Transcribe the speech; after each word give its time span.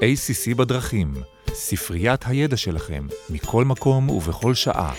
ACC 0.00 0.54
בדרכים, 0.54 1.14
ספריית 1.54 2.20
הידע 2.26 2.56
שלכם, 2.56 3.06
מכל 3.30 3.64
מקום 3.64 4.10
ובכל 4.10 4.54
שעה. 4.54 4.92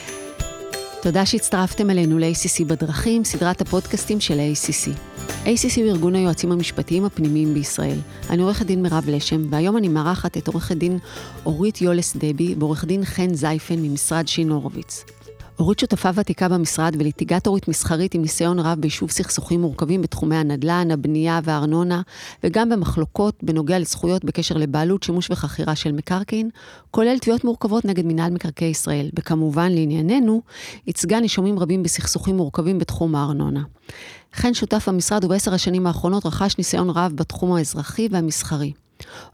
תודה 1.02 1.26
שהצטרפתם 1.26 1.90
אלינו 1.90 2.20
ל-ACC 2.20 2.66
בדרכים, 2.68 3.24
סדרת 3.24 3.62
הפודקאסטים 3.62 4.20
של 4.20 4.40
ה-ACC. 4.40 4.90
ACC 5.46 5.82
הוא 5.82 5.90
ארגון 5.90 6.16
היועצים 6.16 6.52
המשפטיים 6.52 7.06
הפנימיים 7.06 7.54
בישראל. 7.54 7.98
אני 8.30 8.42
עורכת 8.42 8.66
דין 8.66 8.82
מירב 8.82 9.04
לשם, 9.08 9.42
והיום 9.50 9.78
אני 9.78 9.88
מארחת 9.88 10.38
את 10.38 10.48
עורכת 10.48 10.78
דין 10.78 11.00
אורית 11.46 11.82
יולס 11.82 12.16
דבי 12.16 12.56
ועורך 12.60 12.86
דין 12.86 13.06
חן 13.06 13.34
זייפן 13.34 13.80
ממשרד 13.80 14.28
שין 14.28 14.50
הורוביץ. 14.50 15.06
אורית 15.62 15.80
שותפה 15.80 16.10
ותיקה 16.16 16.50
במשרד 16.50 16.96
וליטיגטורית 17.00 17.68
מסחרית 17.68 18.14
עם 18.14 18.22
ניסיון 18.22 18.60
רב 18.60 18.80
ביישוב 18.80 19.12
סכסוכים 19.12 19.62
מורכבים 19.62 20.02
בתחומי 20.02 20.36
הנדל"ן, 20.36 20.92
הבנייה 20.92 21.40
והארנונה, 21.44 22.02
וגם 22.44 22.70
במחלוקות 22.70 23.36
בנוגע 23.44 23.80
לזכויות 23.80 24.26
בקשר 24.26 24.58
לבעלות, 24.58 25.04
שימוש 25.04 25.32
וחכירה 25.32 25.76
של 25.76 25.92
מקרקעין, 25.92 26.50
כולל 26.92 27.18
תביעות 27.20 27.44
מורכבות 27.44 27.86
נגד 27.86 28.06
מינהל 28.06 28.32
מקרקעי 28.32 28.68
ישראל. 28.68 29.10
וכמובן, 29.20 29.72
לענייננו, 29.72 30.42
ייצגה 30.88 31.20
נישומים 31.20 31.60
רבים 31.60 31.84
בסכסוכים 31.84 32.38
מורכבים 32.38 32.80
בתחום 32.80 33.16
הארנונה. 33.16 33.62
חן 34.34 34.54
שותף 34.54 34.88
המשרד 34.88 35.24
ובעשר 35.26 35.54
השנים 35.54 35.88
האחרונות 35.88 36.26
רכש 36.26 36.58
ניסיון 36.58 36.90
רב 36.90 37.12
בתחום 37.16 37.54
האזרחי 37.54 38.08
והמסחרי. 38.12 38.72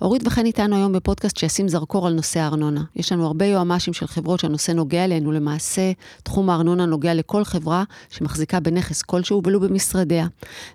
אורית 0.01 0.21
וכן 0.25 0.45
איתנו 0.45 0.75
היום 0.75 0.93
בפודקאסט 0.93 1.37
שישים 1.37 1.67
זרקור 1.67 2.07
על 2.07 2.13
נושא 2.13 2.39
הארנונה. 2.39 2.83
יש 2.95 3.11
לנו 3.11 3.25
הרבה 3.25 3.45
יועמ"שים 3.45 3.93
של 3.93 4.07
חברות 4.07 4.39
שהנושא 4.39 4.71
נוגע 4.71 5.05
אלינו, 5.05 5.31
למעשה 5.31 5.91
תחום 6.23 6.49
הארנונה 6.49 6.85
נוגע 6.85 7.13
לכל 7.13 7.43
חברה 7.43 7.83
שמחזיקה 8.09 8.59
בנכס 8.59 9.01
כלשהו 9.01 9.41
ולו 9.45 9.59
במשרדיה. 9.59 10.27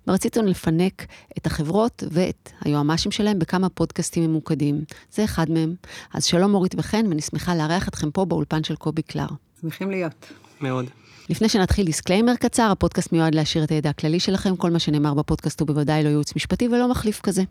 ורציתם 0.07 0.47
לפנק 0.47 1.07
את 1.39 1.47
החברות 1.47 2.03
ואת 2.11 2.51
היועמ"שים 2.65 3.13
שלהם 3.13 3.39
בכמה 3.39 3.69
פודקאסטים 3.69 4.25
ממוקדים. 4.25 4.85
זה 5.13 5.25
אחד 5.25 5.51
מהם. 5.51 5.75
אז 6.15 6.25
שלום 6.25 6.55
אורית 6.55 6.75
וחן, 6.79 7.07
ואני 7.09 7.21
שמחה 7.23 7.55
לארח 7.55 7.89
אתכם 7.89 8.11
פה 8.11 8.25
באולפן 8.25 8.65
של 8.65 8.77
קובי 8.77 9.03
קלר. 9.03 9.27
שמחים 9.61 9.91
להיות. 9.91 10.33
מאוד. 10.61 10.87
לפני 11.33 11.49
שנתחיל 11.49 11.87
disclaimer 11.87 12.35
קצר, 12.37 12.69
הפודקאסט 12.73 13.13
מיועד 13.13 13.35
להעשיר 13.35 13.65
את 13.65 13.71
הידע 13.71 13.91
הכללי 13.91 14.21
שלכם, 14.21 14.57
כל 14.57 14.71
מה 14.71 14.79
שנאמר 14.79 15.15
בפודקאסט 15.15 15.61
הוא 15.61 15.67
בוודאי 15.67 16.05
לא 16.05 16.09
ייעוץ 16.09 16.37
משפטי 16.37 16.69
ולא 16.69 16.89
מחליף 16.89 17.21
כזה. 17.21 17.43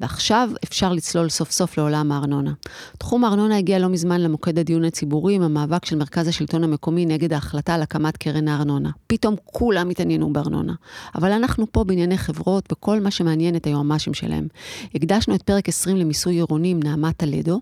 ועכשיו 0.00 0.50
אפשר 0.64 0.92
לצלול 0.92 1.28
סוף 1.28 1.50
סוף 1.50 1.78
לעולם 1.78 2.12
הארנונה. 2.12 2.52
תחום 2.98 3.24
הארנונה 3.24 3.56
הגיע 3.56 3.78
לא 3.78 3.88
מזמן 3.88 4.20
למוקד 4.20 4.58
הדיון 4.58 4.84
הציבורי 4.84 5.34
עם 5.34 5.42
המאבק 5.42 5.84
של 5.84 5.96
מרכז 5.96 6.28
השלטון 6.28 6.64
המקומי 6.64 7.06
נגד 7.06 7.32
ההחלטה 7.32 7.74
על 7.74 7.82
הקמת 7.82 8.16
קרן 8.16 8.48
הארנונה. 8.48 8.90
פתאום 9.06 9.34
כולם 9.44 9.90
התעניינו 9.90 10.32
בארנונה. 10.32 10.72
אבל 11.14 11.32
אנחנו 11.32 11.66
פה 11.72 11.84
בענייני 11.84 12.18
חברות 12.18 12.72
וכל 12.72 13.00
מה 13.00 13.10
שמעניין 13.10 13.56
את 13.56 13.66
היועמ"שים 13.66 14.14
שלהם. 14.14 14.48
הקדשנו 14.94 15.34
את 15.34 15.42
פרק 15.42 15.68
20 15.68 15.96
למיסוי 15.96 16.34
עירוני 16.34 16.70
עם 16.70 16.80
נעמת 16.82 17.16
טלדו, 17.16 17.60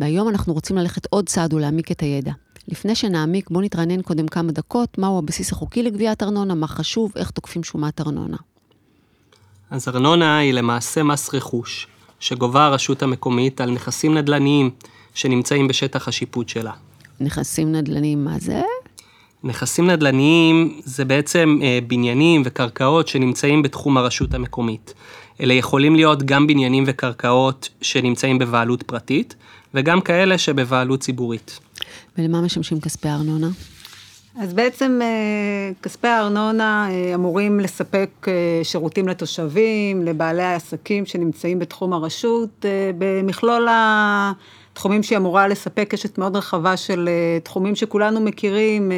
והיום 0.00 0.28
אנחנו 0.28 0.52
רוצים 0.52 0.76
ללכת 0.76 1.06
עוד 1.10 1.28
צעד 1.28 1.52
ולהעמיק 1.52 1.92
את 1.92 2.00
הידע. 2.00 2.32
לפני 2.68 2.94
שנעמיק, 2.94 3.50
בואו 3.50 3.64
נתרענן 3.64 4.02
קודם 4.02 4.28
כמה 4.28 4.52
דקות, 4.52 4.98
מהו 4.98 5.18
הבסיס 5.18 5.52
החוקי 5.52 5.82
לגביית 5.82 6.22
ארנונה, 6.22 6.54
מה 6.54 6.66
חשוב, 6.66 7.12
איך 7.16 7.30
תוקפים 7.30 7.64
שומת 7.64 8.00
ארנונה. 8.00 8.36
אז 9.70 9.88
ארנונה 9.88 10.38
היא 10.38 10.52
למעשה 10.52 11.02
מס 11.02 11.34
רכוש, 11.34 11.86
שגובה 12.20 12.64
הרשות 12.66 13.02
המקומית 13.02 13.60
על 13.60 13.70
נכסים 13.70 14.14
נדל"ניים 14.14 14.70
שנמצאים 15.14 15.68
בשטח 15.68 16.08
השיפוט 16.08 16.48
שלה. 16.48 16.72
נכסים 17.20 17.72
נדל"ניים, 17.72 18.24
מה 18.24 18.38
זה? 18.38 18.62
נכסים 19.44 19.90
נדל"ניים 19.90 20.80
זה 20.84 21.04
בעצם 21.04 21.58
אה, 21.62 21.78
בניינים 21.86 22.42
וקרקעות 22.44 23.08
שנמצאים 23.08 23.62
בתחום 23.62 23.96
הרשות 23.96 24.34
המקומית. 24.34 24.94
אלה 25.40 25.54
יכולים 25.54 25.96
להיות 25.96 26.22
גם 26.22 26.46
בניינים 26.46 26.84
וקרקעות 26.86 27.68
שנמצאים 27.82 28.38
בבעלות 28.38 28.82
פרטית, 28.82 29.34
וגם 29.74 30.00
כאלה 30.00 30.38
שבבעלות 30.38 31.00
ציבורית. 31.00 31.60
ולמה 32.18 32.40
משמשים 32.40 32.80
כספי 32.80 33.08
הארנונה? 33.08 33.48
אז 34.40 34.54
בעצם 34.54 34.98
אה, 35.02 35.70
כספי 35.82 36.08
הארנונה 36.08 36.88
אה, 36.90 37.14
אמורים 37.14 37.60
לספק 37.60 38.10
אה, 38.28 38.60
שירותים 38.62 39.08
לתושבים, 39.08 40.02
לבעלי 40.04 40.42
העסקים 40.42 41.06
שנמצאים 41.06 41.58
בתחום 41.58 41.92
הרשות, 41.92 42.64
במכלול 42.98 43.68
התחומים 43.70 45.02
שהיא 45.02 45.18
אמורה 45.18 45.48
לספק 45.48 45.86
קשת 45.90 46.18
מאוד 46.18 46.36
רחבה 46.36 46.76
של 46.76 47.08
תחומים 47.42 47.76
שכולנו 47.76 48.20
מכירים, 48.20 48.92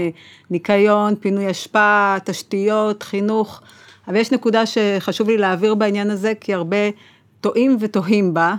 ניקיון, 0.50 1.14
פינוי 1.20 1.50
אשפה, 1.50 2.16
תשתיות, 2.24 3.02
חינוך, 3.02 3.60
אבל 4.08 4.16
יש 4.16 4.32
נקודה 4.32 4.62
שחשוב 4.66 5.28
לי 5.28 5.38
להעביר 5.38 5.74
בעניין 5.74 6.10
הזה, 6.10 6.32
כי 6.40 6.54
הרבה 6.54 6.76
טועים 7.40 7.76
ותוהים 7.80 8.34
בה. 8.34 8.54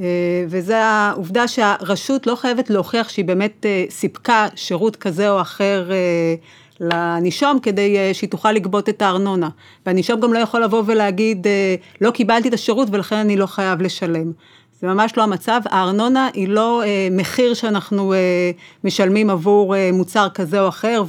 אה, 0.00 0.44
וזה 0.48 0.84
העובדה 0.84 1.48
שהרשות 1.48 2.26
לא 2.26 2.34
חייבת 2.34 2.70
להוכיח 2.70 3.08
שהיא 3.08 3.24
באמת 3.24 3.66
אה, 3.66 3.84
סיפקה 3.90 4.46
שירות 4.54 4.96
כזה 4.96 5.30
או 5.30 5.40
אחר 5.40 5.90
אה, 5.92 6.34
לנישום 6.80 7.58
כדי 7.62 8.14
שהיא 8.14 8.30
תוכל 8.30 8.52
לגבות 8.52 8.88
את 8.88 9.02
הארנונה. 9.02 9.48
והנישום 9.86 10.20
גם 10.20 10.32
לא 10.32 10.38
יכול 10.38 10.64
לבוא 10.64 10.82
ולהגיד, 10.86 11.46
לא 12.00 12.10
קיבלתי 12.10 12.48
את 12.48 12.54
השירות 12.54 12.88
ולכן 12.90 13.16
אני 13.16 13.36
לא 13.36 13.46
חייב 13.46 13.82
לשלם. 13.82 14.32
זה 14.80 14.86
ממש 14.86 15.16
לא 15.16 15.22
המצב, 15.22 15.60
הארנונה 15.64 16.28
היא 16.34 16.48
לא 16.48 16.82
מחיר 17.10 17.54
שאנחנו 17.54 18.14
משלמים 18.84 19.30
עבור 19.30 19.74
מוצר 19.92 20.28
כזה 20.34 20.60
או 20.60 20.68
אחר 20.68 21.02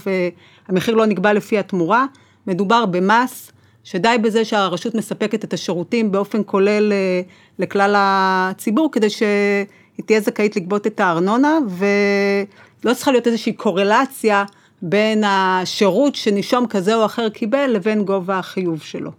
והמחיר 0.69 0.95
לא 0.95 1.05
נקבע 1.05 1.33
לפי 1.33 1.57
התמורה, 1.57 2.05
מדובר 2.47 2.85
במס 2.85 3.51
שדי 3.87 4.15
בזה 4.21 4.45
שהרשות 4.45 4.95
מספקת 4.95 5.43
את 5.43 5.53
השירותים 5.53 6.11
באופן 6.11 6.41
כולל 6.45 6.93
אה, 6.93 7.21
לכלל 7.59 7.93
הציבור, 7.97 8.91
כדי 8.91 9.09
שהיא 9.09 10.05
תהיה 10.05 10.19
זכאית 10.21 10.55
לגבות 10.55 10.87
את 10.87 10.99
הארנונה, 10.99 11.57
ולא 11.77 12.93
צריכה 12.93 13.11
להיות 13.11 13.27
איזושהי 13.27 13.53
קורלציה 13.53 14.43
בין 14.81 15.23
השירות 15.23 16.15
שנישום 16.15 16.67
כזה 16.67 16.95
או 16.95 17.05
אחר 17.05 17.29
קיבל 17.29 17.67
לבין 17.67 18.03
גובה 18.03 18.39
החיוב 18.39 18.81
שלו. 18.81 19.11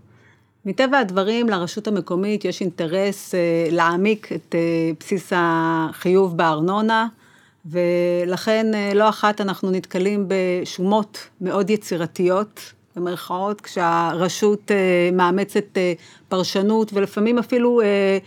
מטבע 0.64 0.98
הדברים, 0.98 1.48
לרשות 1.48 1.88
המקומית 1.88 2.44
יש 2.44 2.60
אינטרס 2.60 3.34
אה, 3.34 3.68
להעמיק 3.70 4.32
את 4.32 4.54
אה, 4.54 4.90
בסיס 5.00 5.32
החיוב 5.36 6.36
בארנונה, 6.36 7.06
ולכן 7.66 8.66
לא 8.94 9.08
אחת 9.08 9.40
אנחנו 9.40 9.70
נתקלים 9.70 10.26
בשומות 10.28 11.18
מאוד 11.40 11.70
יצירתיות, 11.70 12.72
במרכאות, 12.98 13.60
כשהרשות 13.60 14.70
אה, 14.70 15.10
מאמצת 15.12 15.64
אה, 15.76 15.92
פרשנות 16.28 16.90
ולפעמים 16.92 17.38
אפילו 17.38 17.80
אה, 17.80 18.18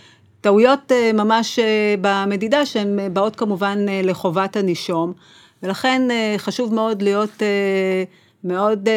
טעויות 0.42 0.92
ממש 1.14 1.60
במדידה 2.02 2.66
שהן 2.66 3.00
באות 3.14 3.36
כמובן 3.36 3.86
לחובת 4.04 4.56
הנישום, 4.56 5.14
ולכן 5.64 6.02
חשוב 6.38 6.74
מאוד 6.74 7.02
להיות 7.02 7.42
מאוד 8.44 8.90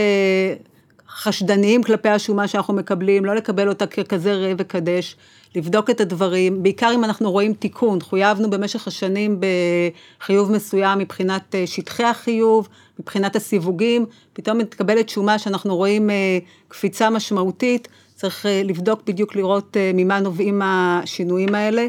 חשדניים 1.09 1.83
כלפי 1.83 2.09
השומה 2.09 2.49
שאנחנו 2.49 2.75
מקבלים, 2.75 3.25
לא 3.25 3.35
לקבל 3.35 3.69
אותה 3.69 3.87
ככזה 3.87 4.35
ראה 4.35 4.53
וקדש, 4.59 5.17
לבדוק 5.55 5.91
את 5.91 6.01
הדברים, 6.01 6.63
בעיקר 6.63 6.93
אם 6.95 7.05
אנחנו 7.05 7.31
רואים 7.31 7.55
תיקון, 7.55 8.01
חויבנו 8.01 8.51
במשך 8.51 8.89
השנים 8.89 9.41
בחיוב 10.21 10.53
מסוים 10.53 10.99
מבחינת 10.99 11.55
שטחי 11.67 12.05
החיוב, 12.05 12.69
מבחינת 13.01 13.37
הסיווגים, 13.37 14.07
פתאום 14.33 14.59
מתקבלת 14.59 15.09
שומה 15.09 15.39
שאנחנו 15.39 15.77
רואים 15.77 16.11
אה, 16.11 16.39
קפיצה 16.69 17.11
משמעותית, 17.11 17.89
צריך 18.15 18.47
אה, 18.47 18.63
לבדוק 18.65 19.01
בדיוק 19.07 19.37
לראות 19.37 19.77
אה, 19.77 19.91
ממה 19.95 20.21
נובעים 20.21 20.63
השינויים 20.65 21.55
האלה, 21.55 21.87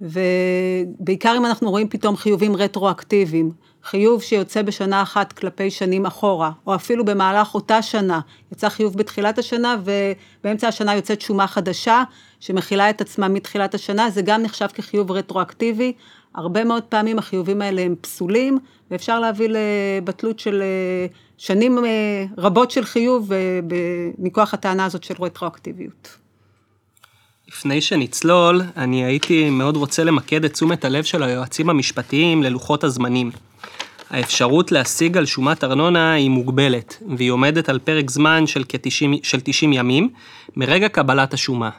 ובעיקר 0.00 1.34
אם 1.38 1.46
אנחנו 1.46 1.70
רואים 1.70 1.88
פתאום 1.88 2.16
חיובים 2.16 2.56
רטרואקטיביים, 2.56 3.50
חיוב 3.84 4.22
שיוצא 4.22 4.62
בשנה 4.62 5.02
אחת 5.02 5.32
כלפי 5.32 5.70
שנים 5.70 6.06
אחורה, 6.06 6.50
או 6.66 6.74
אפילו 6.74 7.04
במהלך 7.04 7.54
אותה 7.54 7.82
שנה, 7.82 8.20
יצא 8.52 8.68
חיוב 8.68 8.96
בתחילת 8.96 9.38
השנה 9.38 9.76
ובאמצע 9.84 10.68
השנה 10.68 10.94
יוצאת 10.94 11.20
שומה 11.20 11.46
חדשה 11.46 12.02
שמכילה 12.40 12.90
את 12.90 13.00
עצמה 13.00 13.28
מתחילת 13.28 13.74
השנה, 13.74 14.10
זה 14.10 14.22
גם 14.22 14.42
נחשב 14.42 14.66
כחיוב 14.74 15.10
רטרואקטיבי, 15.10 15.92
הרבה 16.34 16.64
מאוד 16.64 16.82
פעמים 16.82 17.18
החיובים 17.18 17.62
האלה 17.62 17.82
הם 17.82 17.94
פסולים, 18.00 18.58
ואפשר 18.90 19.20
להביא 19.20 19.48
לבטלות 19.50 20.38
של 20.38 20.62
אה, 20.62 21.06
שנים 21.38 21.84
אה, 21.84 22.24
רבות 22.38 22.70
של 22.70 22.84
חיוב 22.84 23.32
אה, 23.32 23.38
מכוח 24.18 24.54
הטענה 24.54 24.84
הזאת 24.84 25.04
של 25.04 25.14
רטרואקטיביות. 25.20 26.16
לפני 27.48 27.80
שנצלול, 27.80 28.62
אני 28.76 29.04
הייתי 29.04 29.50
מאוד 29.50 29.76
רוצה 29.76 30.04
למקד 30.04 30.44
את 30.44 30.52
תשומת 30.52 30.84
הלב 30.84 31.04
של 31.04 31.22
היועצים 31.22 31.70
המשפטיים 31.70 32.42
ללוחות 32.42 32.84
הזמנים. 32.84 33.30
האפשרות 34.10 34.72
להשיג 34.72 35.16
על 35.16 35.26
שומת 35.26 35.64
ארנונה 35.64 36.12
היא 36.12 36.30
מוגבלת, 36.30 37.02
והיא 37.16 37.30
עומדת 37.30 37.68
על 37.68 37.78
פרק 37.78 38.10
זמן 38.10 38.46
של 38.46 38.64
כ-90 38.68 39.16
של 39.22 39.40
90 39.44 39.72
ימים 39.72 40.08
מרגע 40.56 40.88
קבלת 40.88 41.34
השומה. 41.34 41.70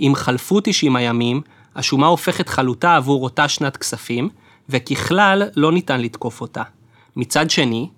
אם 0.00 0.12
חלפו 0.14 0.60
90 0.60 0.96
הימים, 0.96 1.40
השומה 1.76 2.06
הופכת 2.06 2.48
חלוטה 2.48 2.96
עבור 2.96 3.24
אותה 3.24 3.48
שנת 3.48 3.76
כספים, 3.76 4.28
וככלל 4.68 5.42
לא 5.56 5.72
ניתן 5.72 6.00
לתקוף 6.00 6.40
אותה. 6.40 6.62
מצד 7.16 7.50
שני, 7.50 7.88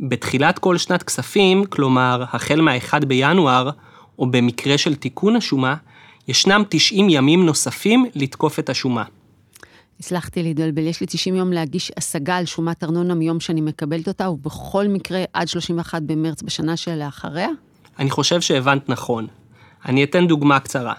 בתחילת 0.00 0.58
כל 0.58 0.78
שנת 0.78 1.02
כספים, 1.02 1.64
כלומר 1.64 2.24
החל 2.32 2.60
מה-1 2.60 3.04
בינואר, 3.06 3.70
או 4.18 4.26
במקרה 4.26 4.78
של 4.78 4.94
תיקון 4.94 5.36
השומה, 5.36 5.74
ישנם 6.28 6.62
90 6.68 7.10
ימים 7.10 7.46
נוספים 7.46 8.06
לתקוף 8.14 8.58
את 8.58 8.70
השומה. 8.70 9.04
הצלחתי 10.00 10.42
להתבלבל, 10.42 10.86
יש 10.86 11.00
לי 11.00 11.06
90 11.06 11.34
יום 11.34 11.52
להגיש 11.52 11.92
השגה 11.96 12.36
על 12.36 12.44
שומת 12.44 12.84
ארנונה 12.84 13.14
מיום 13.14 13.40
שאני 13.40 13.60
מקבלת 13.60 14.08
אותה, 14.08 14.30
ובכל 14.30 14.88
מקרה 14.88 15.24
עד 15.32 15.48
31 15.48 16.02
במרץ 16.02 16.42
בשנה 16.42 16.76
שלאחריה? 16.76 17.48
אני 17.98 18.10
חושב 18.10 18.40
שהבנת 18.40 18.88
נכון. 18.88 19.26
אני 19.86 20.04
אתן 20.04 20.26
דוגמה 20.26 20.60
קצרה. 20.60 20.94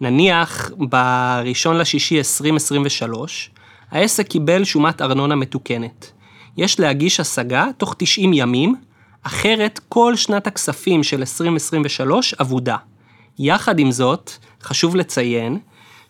נניח 0.00 0.70
בראשון 0.78 1.76
לשישי 1.76 2.18
2023, 2.18 3.50
העסק 3.90 4.26
קיבל 4.28 4.64
שומת 4.64 5.02
ארנונה 5.02 5.36
מתוקנת. 5.36 6.12
יש 6.56 6.80
להגיש 6.80 7.20
השגה 7.20 7.66
תוך 7.76 7.94
90 7.98 8.32
ימים, 8.32 8.74
אחרת 9.22 9.80
כל 9.88 10.16
שנת 10.16 10.46
הכספים 10.46 11.02
של 11.02 11.18
2023 11.18 12.34
אבודה. 12.34 12.76
יחד 13.38 13.78
עם 13.78 13.90
זאת, 13.90 14.30
חשוב 14.62 14.96
לציין 14.96 15.58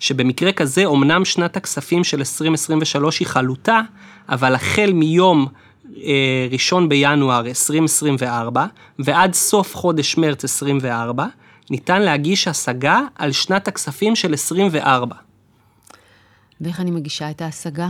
שבמקרה 0.01 0.53
כזה 0.53 0.85
אומנם 0.85 1.25
שנת 1.25 1.57
הכספים 1.57 2.05
של 2.05 2.19
2023 2.19 3.19
היא 3.19 3.29
חלוטה, 3.29 3.81
אבל 4.29 4.55
החל 4.55 4.93
מיום 4.95 5.47
אה, 5.97 6.47
ראשון 6.51 6.89
בינואר 6.89 7.47
2024 7.47 8.67
ועד 8.99 9.35
סוף 9.35 9.77
חודש 9.77 10.17
מרץ 10.17 10.45
24, 10.45 11.27
ניתן 11.71 12.03
להגיש 12.03 12.49
השגה 12.49 13.01
על 13.15 13.33
שנת 13.33 13.69
הכספים 13.69 14.17
של 14.17 14.35
24. 14.35 15.17
ואיך 16.61 16.81
אני 16.81 16.91
מגישה 16.91 17.31
את 17.31 17.43
ההשגה? 17.43 17.89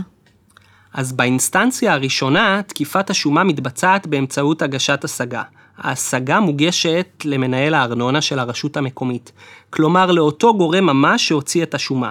אז 0.93 1.13
באינסטנציה 1.13 1.93
הראשונה, 1.93 2.61
תקיפת 2.67 3.09
השומה 3.09 3.43
מתבצעת 3.43 4.07
באמצעות 4.07 4.61
הגשת 4.61 5.03
השגה. 5.03 5.43
ההשגה 5.81 6.39
מוגשת 6.39 7.07
למנהל 7.25 7.73
הארנונה 7.73 8.21
של 8.21 8.39
הרשות 8.39 8.77
המקומית, 8.77 9.31
כלומר 9.69 10.11
לאותו 10.11 10.53
גורם 10.57 10.85
ממש 10.85 11.27
שהוציא 11.27 11.63
את 11.63 11.73
השומה. 11.73 12.09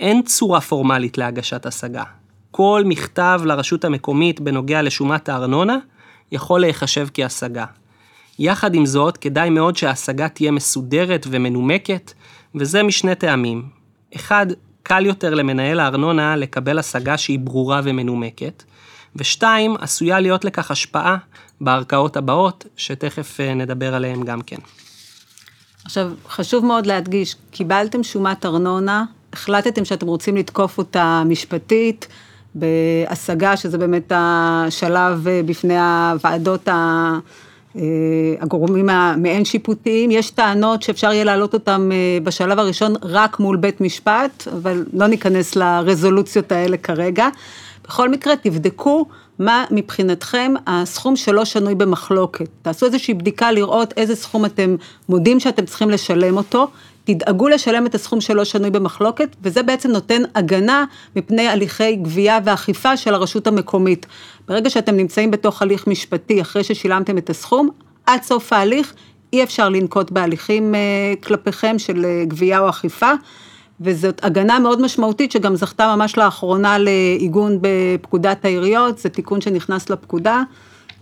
אין 0.00 0.22
צורה 0.22 0.60
פורמלית 0.60 1.18
להגשת 1.18 1.66
השגה. 1.66 2.02
כל 2.50 2.82
מכתב 2.86 3.40
לרשות 3.44 3.84
המקומית 3.84 4.40
בנוגע 4.40 4.82
לשומת 4.82 5.28
הארנונה 5.28 5.78
יכול 6.32 6.60
להיחשב 6.60 7.08
כהשגה. 7.14 7.64
יחד 8.38 8.74
עם 8.74 8.86
זאת, 8.86 9.16
כדאי 9.16 9.50
מאוד 9.50 9.76
שההשגה 9.76 10.28
תהיה 10.28 10.50
מסודרת 10.50 11.26
ומנומקת, 11.30 12.12
וזה 12.54 12.82
משני 12.82 13.14
טעמים. 13.14 13.68
אחד, 14.16 14.46
קל 14.82 15.06
יותר 15.06 15.34
למנהל 15.34 15.80
הארנונה 15.80 16.36
לקבל 16.36 16.78
השגה 16.78 17.18
שהיא 17.18 17.38
ברורה 17.38 17.80
ומנומקת, 17.84 18.62
ושתיים, 19.16 19.76
עשויה 19.80 20.20
להיות 20.20 20.44
לכך 20.44 20.70
השפעה 20.70 21.16
בערכאות 21.60 22.16
הבאות, 22.16 22.66
שתכף 22.76 23.40
אה, 23.40 23.54
נדבר 23.54 23.94
עליהן 23.94 24.24
גם 24.24 24.40
כן. 24.42 24.56
עכשיו, 25.84 26.12
חשוב 26.28 26.64
מאוד 26.64 26.86
להדגיש, 26.86 27.36
קיבלתם 27.50 28.02
שומת 28.02 28.46
ארנונה, 28.46 29.04
החלטתם 29.32 29.84
שאתם 29.84 30.06
רוצים 30.06 30.36
לתקוף 30.36 30.78
אותה 30.78 31.22
משפטית, 31.26 32.06
בהשגה, 32.54 33.56
שזה 33.56 33.78
באמת 33.78 34.12
השלב 34.14 35.28
אה, 35.28 35.40
בפני 35.46 35.78
הוועדות 35.78 36.68
ה... 36.68 37.18
אה, 37.76 37.82
הגורמים 38.40 38.88
המעין 38.90 39.44
שיפוטיים, 39.44 40.10
יש 40.10 40.30
טענות 40.30 40.82
שאפשר 40.82 41.12
יהיה 41.12 41.24
להעלות 41.24 41.54
אותן 41.54 41.88
בשלב 42.24 42.58
הראשון 42.58 42.94
רק 43.02 43.40
מול 43.40 43.56
בית 43.56 43.80
משפט, 43.80 44.48
אבל 44.52 44.84
לא 44.92 45.06
ניכנס 45.06 45.56
לרזולוציות 45.56 46.52
האלה 46.52 46.76
כרגע. 46.76 47.28
בכל 47.90 48.08
מקרה, 48.08 48.36
תבדקו 48.36 49.06
מה 49.38 49.64
מבחינתכם 49.70 50.52
הסכום 50.66 51.16
שלא 51.16 51.44
שנוי 51.44 51.74
במחלוקת. 51.74 52.48
תעשו 52.62 52.86
איזושהי 52.86 53.14
בדיקה 53.14 53.52
לראות 53.52 53.94
איזה 53.96 54.16
סכום 54.16 54.44
אתם 54.44 54.76
מודים 55.08 55.40
שאתם 55.40 55.64
צריכים 55.66 55.90
לשלם 55.90 56.36
אותו. 56.36 56.68
תדאגו 57.04 57.48
לשלם 57.48 57.86
את 57.86 57.94
הסכום 57.94 58.20
שלא 58.20 58.44
שנוי 58.44 58.70
במחלוקת, 58.70 59.36
וזה 59.42 59.62
בעצם 59.62 59.90
נותן 59.90 60.22
הגנה 60.34 60.84
מפני 61.16 61.48
הליכי 61.48 61.96
גבייה 61.96 62.38
ואכיפה 62.44 62.96
של 62.96 63.14
הרשות 63.14 63.46
המקומית. 63.46 64.06
ברגע 64.48 64.70
שאתם 64.70 64.96
נמצאים 64.96 65.30
בתוך 65.30 65.62
הליך 65.62 65.86
משפטי, 65.86 66.40
אחרי 66.40 66.64
ששילמתם 66.64 67.18
את 67.18 67.30
הסכום, 67.30 67.68
עד 68.06 68.22
סוף 68.22 68.52
ההליך 68.52 68.94
אי 69.32 69.42
אפשר 69.42 69.68
לנקוט 69.68 70.10
בהליכים 70.10 70.74
אה, 70.74 70.80
כלפיכם 71.22 71.78
של 71.78 72.04
אה, 72.04 72.24
גבייה 72.24 72.58
או 72.58 72.68
אכיפה. 72.68 73.10
וזאת 73.80 74.24
הגנה 74.24 74.58
מאוד 74.58 74.80
משמעותית 74.82 75.32
שגם 75.32 75.56
זכתה 75.56 75.96
ממש 75.96 76.16
לאחרונה 76.16 76.78
לעיגון 76.78 77.58
בפקודת 77.60 78.44
העיריות, 78.44 78.98
זה 78.98 79.08
תיקון 79.08 79.40
שנכנס 79.40 79.90
לפקודה, 79.90 80.42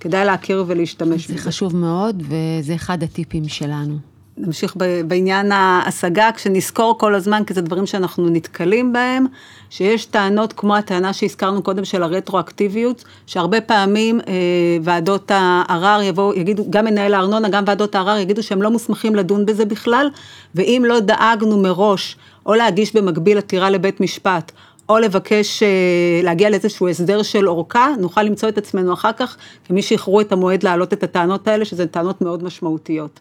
כדאי 0.01 0.25
להכיר 0.25 0.65
ולהשתמש 0.67 1.25
בזה. 1.25 1.35
זה 1.35 1.49
חשוב 1.49 1.77
מאוד 1.77 2.23
וזה 2.23 2.75
אחד 2.75 3.03
הטיפים 3.03 3.49
שלנו. 3.49 3.99
נמשיך 4.41 4.77
בעניין 5.07 5.53
ההשגה, 5.53 6.31
כשנזכור 6.35 6.99
כל 6.99 7.15
הזמן, 7.15 7.43
כי 7.47 7.55
זה 7.55 7.61
דברים 7.61 7.87
שאנחנו 7.87 8.29
נתקלים 8.29 8.93
בהם, 8.93 9.27
שיש 9.71 10.05
טענות 10.05 10.53
כמו 10.53 10.77
הטענה 10.77 11.13
שהזכרנו 11.13 11.63
קודם 11.63 11.85
של 11.85 12.03
הרטרואקטיביות, 12.03 13.05
שהרבה 13.27 13.61
פעמים 13.61 14.21
אה, 14.21 14.35
ועדות 14.83 15.31
הערר 15.35 16.03
יבואו, 16.03 16.35
יגידו, 16.35 16.65
גם 16.71 16.85
מנהל 16.85 17.15
הארנונה, 17.15 17.49
גם 17.49 17.65
ועדות 17.67 17.95
הערר 17.95 18.19
יגידו 18.19 18.43
שהם 18.43 18.63
לא 18.63 18.71
מוסמכים 18.71 19.15
לדון 19.15 19.47
בזה 19.47 19.65
בכלל, 19.65 20.09
ואם 20.55 20.83
לא 20.87 21.01
דאגנו 21.01 21.59
מראש, 21.59 22.17
או 22.49 22.55
להגיש 22.55 22.97
במקביל 22.97 23.39
עתירה 23.39 23.71
לבית 23.71 24.01
משפט, 24.01 24.53
או 24.89 24.99
לבקש 24.99 25.63
אה, 25.63 25.69
להגיע 26.23 26.51
לאיזשהו 26.51 26.89
הסדר 26.89 27.23
של 27.23 27.49
אורכה, 27.49 27.89
נוכל 27.99 28.23
למצוא 28.23 28.49
את 28.49 28.59
עצמנו 28.59 28.93
אחר 28.93 29.13
כך 29.13 29.37
כמי 29.65 29.83
שאיחרו 29.83 30.21
את 30.21 30.33
המועד 30.33 30.63
להעלות 30.63 30.93
את 30.93 31.03
הטענות 31.03 31.49
האלה, 31.49 31.65
שזה 31.65 31.87
טענות 31.87 32.23
מאוד 32.23 32.45
משמעותיות. 32.45 33.21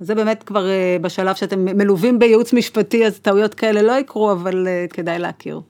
זה 0.00 0.14
באמת 0.14 0.42
כבר 0.42 0.68
אה, 0.68 0.96
בשלב 1.00 1.36
שאתם 1.36 1.64
מלווים 1.64 2.18
בייעוץ 2.18 2.52
משפטי, 2.52 3.06
אז 3.06 3.18
טעויות 3.18 3.54
כאלה 3.54 3.82
לא 3.82 3.92
יקרו, 3.92 4.32
אבל 4.32 4.68
אה, 4.68 4.86
כדאי 4.90 5.18
להכיר. 5.18 5.60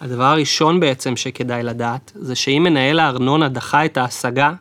הדבר 0.00 0.24
הראשון 0.24 0.80
בעצם 0.80 1.16
שכדאי 1.16 1.62
לדעת, 1.62 2.12
זה 2.14 2.34
שאם 2.34 2.62
מנהל 2.64 2.98
הארנונה 2.98 3.48
דחה 3.48 3.84
את 3.84 3.96
ההשגה, 3.96 4.52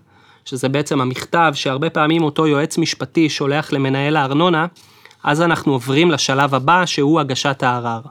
שזה 0.45 0.69
בעצם 0.69 1.01
המכתב 1.01 1.51
שהרבה 1.55 1.89
פעמים 1.89 2.23
אותו 2.23 2.47
יועץ 2.47 2.77
משפטי 2.77 3.29
שולח 3.29 3.73
למנהל 3.73 4.15
הארנונה, 4.15 4.65
אז 5.27 5.41
אנחנו 5.41 5.73
עוברים 5.73 6.11
לשלב 6.11 6.55
הבא 6.55 6.85
שהוא 6.85 7.19
הגשת 7.19 7.63
הערר. 7.63 8.01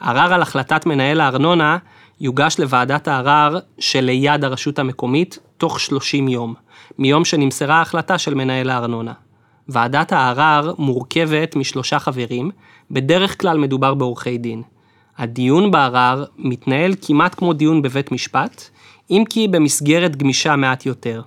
ערר 0.00 0.34
על 0.34 0.42
החלטת 0.42 0.86
מנהל 0.86 1.20
הארנונה 1.20 1.78
יוגש 2.20 2.56
לוועדת 2.58 3.08
הערר 3.08 3.58
שליד 3.78 4.44
הרשות 4.44 4.78
המקומית 4.78 5.38
תוך 5.56 5.80
30 5.80 6.28
יום, 6.28 6.54
מיום 6.98 7.24
שנמסרה 7.24 7.74
ההחלטה 7.74 8.18
של 8.18 8.34
מנהל 8.34 8.70
הארנונה. 8.70 9.12
ועדת 9.68 10.12
הערר 10.12 10.74
מורכבת 10.78 11.56
משלושה 11.56 11.98
חברים, 11.98 12.50
בדרך 12.90 13.40
כלל 13.40 13.58
מדובר 13.58 13.94
בעורכי 13.94 14.38
דין. 14.38 14.62
הדיון 15.18 15.70
בערר 15.70 16.24
מתנהל 16.38 16.94
כמעט 17.02 17.34
כמו 17.34 17.52
דיון 17.52 17.82
בבית 17.82 18.12
משפט, 18.12 18.62
אם 19.10 19.24
כי 19.30 19.48
במסגרת 19.48 20.16
גמישה 20.16 20.56
מעט 20.56 20.86
יותר. 20.86 21.22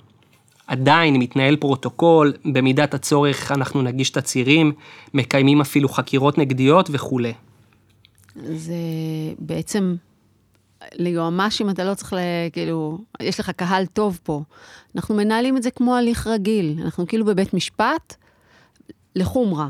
עדיין 0.70 1.16
מתנהל 1.16 1.56
פרוטוקול, 1.56 2.34
במידת 2.46 2.94
הצורך 2.94 3.52
אנחנו 3.52 3.82
נגיש 3.82 4.10
תצהירים, 4.10 4.72
מקיימים 5.14 5.62
אפילו 5.62 5.90
חקירות 5.90 6.38
נגדיות 6.38 6.90
וכולי. 6.92 7.34
זה 8.36 8.74
בעצם, 9.40 9.96
ליועמ"שים 10.94 11.70
אתה 11.70 11.84
לא 11.84 11.94
צריך, 11.94 12.14
ל, 12.14 12.18
כאילו, 12.54 12.98
יש 13.22 13.40
לך 13.40 13.50
קהל 13.50 13.86
טוב 13.86 14.20
פה. 14.24 14.42
אנחנו 14.96 15.16
מנהלים 15.16 15.58
את 15.58 15.64
זה 15.64 15.72
כמו 15.72 15.96
הליך 15.96 16.28
רגיל, 16.28 16.80
אנחנו 16.84 17.08
כאילו 17.08 17.26
בבית 17.26 17.54
משפט, 17.54 18.16
לחומרה. 19.16 19.68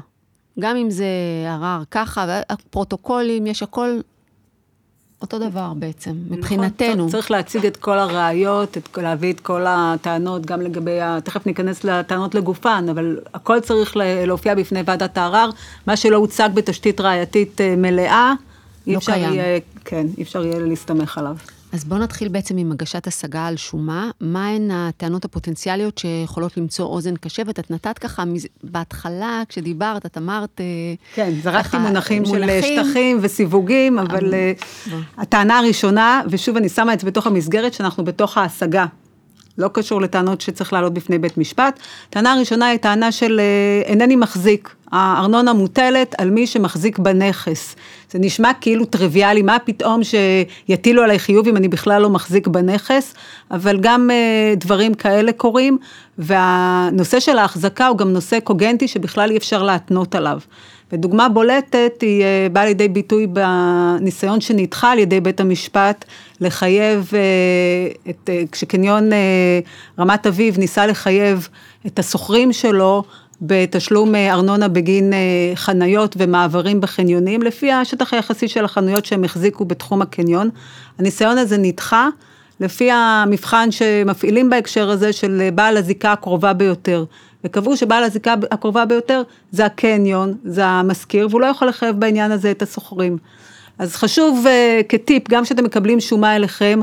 גם 0.60 0.75
אם 0.75 0.89
זה 0.89 1.06
ערר 1.48 1.84
ככה, 1.91 2.41
הפרוטוקולים, 2.50 3.48
יש 3.48 3.63
הכל 3.63 4.00
אותו 5.21 5.39
דבר 5.39 5.73
בעצם, 5.75 6.11
מבחינתנו. 6.29 6.95
נכון, 6.95 7.09
צריך 7.09 7.31
להציג 7.31 7.65
את 7.65 7.77
כל 7.77 7.99
הראיות, 7.99 8.77
את, 8.77 8.97
להביא 8.97 9.33
את 9.33 9.39
כל 9.39 9.65
הטענות, 9.67 10.45
גם 10.45 10.61
לגבי, 10.61 11.01
ה, 11.01 11.17
תכף 11.23 11.45
ניכנס 11.45 11.83
לטענות 11.83 12.35
לגופן, 12.35 12.85
אבל 12.91 13.19
הכל 13.33 13.59
צריך 13.59 13.97
להופיע 13.97 14.55
בפני 14.55 14.81
ועדת 14.85 15.17
הערר. 15.17 15.49
מה 15.88 15.97
שלא 15.97 16.17
הוצג 16.17 16.49
בתשתית 16.53 17.01
ראייתית 17.01 17.61
אה, 17.61 17.75
מלאה, 17.75 18.33
לא 18.88 18.91
אי 18.91 18.97
אפשר 18.97 19.11
קיים. 19.11 19.33
יהיה, 19.33 19.59
כן, 19.85 20.07
אי 20.17 20.23
אפשר 20.23 20.45
יהיה 20.45 20.59
להסתמך 20.59 21.17
עליו. 21.17 21.35
אז 21.73 21.83
בואו 21.83 21.99
נתחיל 21.99 22.27
בעצם 22.27 22.57
עם 22.57 22.71
הגשת 22.71 23.07
השגה 23.07 23.47
על 23.47 23.57
שומה. 23.57 24.11
מהן 24.21 24.71
הטענות 24.71 25.25
הפוטנציאליות 25.25 25.97
שיכולות 25.97 26.57
למצוא 26.57 26.85
אוזן 26.85 27.15
קשבת? 27.15 27.59
את 27.59 27.71
נתת 27.71 27.99
ככה, 27.99 28.23
בהתחלה, 28.63 29.43
כשדיברת, 29.49 30.05
את 30.05 30.17
אמרת... 30.17 30.61
אה, 30.61 30.65
כן, 31.13 31.33
זרקתי 31.43 31.77
מונחים, 31.77 32.23
מונחים 32.23 32.61
של 32.61 32.83
שטחים 32.83 33.17
וסיווגים, 33.21 33.99
אבל 33.99 34.33
uh, 34.33 34.91
הטענה 35.17 35.59
הראשונה, 35.59 36.21
ושוב 36.29 36.57
אני 36.57 36.69
שמה 36.69 36.93
את 36.93 36.99
זה 36.99 37.07
בתוך 37.07 37.27
המסגרת, 37.27 37.73
שאנחנו 37.73 38.03
בתוך 38.03 38.38
ההשגה. 38.38 38.85
לא 39.57 39.69
קשור 39.73 40.01
לטענות 40.01 40.41
שצריך 40.41 40.73
לעלות 40.73 40.93
בפני 40.93 41.17
בית 41.17 41.38
משפט. 41.38 41.79
טענה 42.09 42.33
הראשונה 42.33 42.67
היא 42.67 42.79
טענה 42.79 43.11
של 43.11 43.41
אינני 43.85 44.15
מחזיק. 44.15 44.75
הארנונה 44.91 45.53
מוטלת 45.53 46.15
על 46.17 46.29
מי 46.29 46.48
שמחזיק 46.48 47.00
בנכס. 47.00 47.75
זה 48.12 48.19
נשמע 48.19 48.51
כאילו 48.62 48.86
טריוויאלי, 48.86 49.41
מה 49.41 49.58
פתאום 49.65 50.01
שיטילו 50.03 51.03
עליי 51.03 51.19
חיוב 51.19 51.48
אם 51.48 51.58
אני 51.58 51.67
בכלל 51.67 52.01
לא 52.01 52.10
מחזיק 52.10 52.48
בנכס, 52.48 53.13
אבל 53.51 53.79
גם 53.79 54.10
אה, 54.12 54.53
דברים 54.58 54.93
כאלה 54.93 55.31
קורים, 55.31 55.77
והנושא 56.17 57.19
של 57.19 57.38
ההחזקה 57.38 57.88
הוא 57.88 57.98
גם 57.98 58.13
נושא 58.13 58.39
קוגנטי 58.39 58.88
שבכלל 58.88 59.31
אי 59.31 59.38
אפשר 59.38 59.63
להתנות 59.63 60.15
עליו. 60.15 60.39
ודוגמה 60.91 61.29
בולטת 61.29 62.01
היא 62.01 62.24
אה, 62.24 62.48
באה 62.51 62.65
לידי 62.65 62.88
ביטוי 62.88 63.27
בניסיון 63.27 64.41
שנדחה 64.41 64.91
על 64.91 65.00
ידי 65.00 65.19
בית 65.19 65.39
המשפט 65.39 66.05
לחייב, 66.41 67.12
אה, 67.13 68.10
את, 68.10 68.29
כשקניון 68.51 69.10
רמת 70.00 70.27
אביב 70.27 70.58
ניסה 70.58 70.88
לחייב 70.88 71.48
את 71.88 72.00
הסוחרים 72.00 72.53
שלו 72.53 73.03
בתשלום 73.41 74.15
אה, 74.15 74.34
ארנונה 74.34 74.67
בגין 74.67 75.13
אה, 75.13 75.19
חניות 75.55 76.15
ומעברים 76.19 76.81
בחניונים, 76.81 77.41
לפי 77.41 77.72
השטח 77.72 78.13
היחסי 78.13 78.48
של 78.48 78.65
החנויות 78.65 79.05
שהם 79.05 79.24
החזיקו 79.24 79.65
בתחום 79.65 80.01
הקניון. 80.01 80.50
הניסיון 81.00 81.38
הזה 81.38 81.58
נדחה 81.58 82.08
לפי 82.60 82.91
המבחן 82.91 83.72
שמפעילים 83.72 84.50
בהקשר 84.50 84.89
הזה 84.89 85.13
של 85.13 85.41
אה, 85.41 85.51
בעל 85.51 85.77
הזיקה 85.77 86.12
הקרובה 86.12 86.53
ביותר. 86.53 87.05
וקבעו 87.43 87.77
שבעל 87.77 88.03
הזיקה 88.03 88.36
הקרובה 88.51 88.86
ביותר 88.86 89.22
זה 89.51 89.65
הקניון, 89.65 90.34
זה 90.43 90.65
המשכיר, 90.65 91.27
והוא 91.29 91.41
לא 91.41 91.46
יכול 91.46 91.67
לחייב 91.67 92.00
בעניין 92.00 92.31
הזה 92.31 92.51
את 92.51 92.62
הסוחרים. 92.62 93.17
אז 93.77 93.96
חשוב 93.96 94.46
כטיפ, 94.89 95.29
גם 95.29 95.43
כשאתם 95.43 95.63
מקבלים 95.63 96.00
שומה 96.00 96.36
אליכם, 96.36 96.79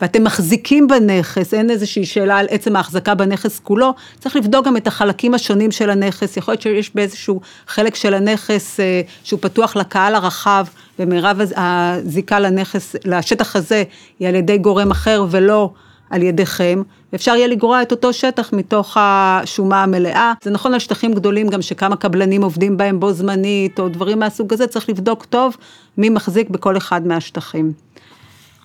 ואתם 0.00 0.24
מחזיקים 0.24 0.86
בנכס, 0.86 1.54
אין 1.54 1.70
איזושהי 1.70 2.06
שאלה 2.06 2.38
על 2.38 2.46
עצם 2.50 2.76
ההחזקה 2.76 3.14
בנכס 3.14 3.58
כולו, 3.58 3.94
צריך 4.18 4.36
לבדוק 4.36 4.66
גם 4.66 4.76
את 4.76 4.86
החלקים 4.86 5.34
השונים 5.34 5.70
של 5.70 5.90
הנכס, 5.90 6.36
יכול 6.36 6.52
להיות 6.52 6.62
שיש 6.62 6.94
באיזשהו 6.94 7.40
חלק 7.66 7.94
של 7.94 8.14
הנכס 8.14 8.80
אה, 8.80 9.00
שהוא 9.24 9.40
פתוח 9.42 9.76
לקהל 9.76 10.14
הרחב, 10.14 10.66
ומירב 10.98 11.40
הזיקה 11.56 12.40
לנכס, 12.40 12.96
לשטח 13.04 13.56
הזה, 13.56 13.82
היא 14.18 14.28
על 14.28 14.34
ידי 14.34 14.58
גורם 14.58 14.90
אחר 14.90 15.26
ולא 15.30 15.70
על 16.10 16.22
ידיכם, 16.22 16.82
אפשר 17.14 17.34
יהיה 17.36 17.46
לגרוע 17.46 17.82
את 17.82 17.90
אותו 17.90 18.12
שטח 18.12 18.52
מתוך 18.52 18.96
השומה 19.00 19.82
המלאה. 19.82 20.32
זה 20.42 20.50
נכון 20.50 20.74
על 20.74 20.78
שטחים 20.78 21.14
גדולים 21.14 21.48
גם 21.48 21.62
שכמה 21.62 21.96
קבלנים 21.96 22.42
עובדים 22.42 22.76
בהם 22.76 23.00
בו 23.00 23.12
זמנית, 23.12 23.80
או 23.80 23.88
דברים 23.88 24.18
מהסוג 24.18 24.52
הזה, 24.52 24.66
צריך 24.66 24.88
לבדוק 24.88 25.24
טוב 25.24 25.56
מי 25.98 26.08
מחזיק 26.08 26.50
בכל 26.50 26.76
אחד 26.76 27.06
מהשטחים. 27.06 27.83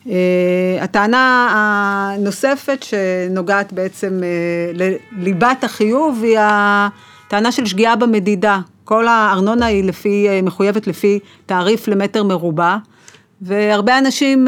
אה, 0.07 0.77
הטענה 0.81 1.49
הנוספת 1.51 2.83
שנוגעת 2.83 3.73
בעצם 3.73 4.19
אה, 4.23 4.71
לליבת 5.11 5.63
החיוב 5.63 6.23
היא 6.23 6.37
הטענה 6.39 7.51
של 7.51 7.65
שגיאה 7.65 7.95
במדידה. 7.95 8.59
כל 8.83 9.07
הארנונה 9.07 9.65
היא 9.65 9.83
לפי, 9.83 10.27
אה, 10.29 10.41
מחויבת 10.41 10.87
לפי 10.87 11.19
תעריף 11.45 11.87
למטר 11.87 12.23
מרובע, 12.23 12.77
והרבה 13.41 13.97
אנשים 13.97 14.47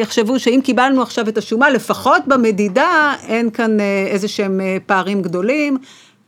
יחשבו 0.00 0.38
שאם 0.38 0.60
קיבלנו 0.64 1.02
עכשיו 1.02 1.28
את 1.28 1.38
השומה, 1.38 1.70
לפחות 1.70 2.22
במדידה 2.26 3.14
אין 3.26 3.50
כאן 3.50 3.76
איזה 4.06 4.28
שהם 4.28 4.60
פערים 4.86 5.22
גדולים, 5.22 5.78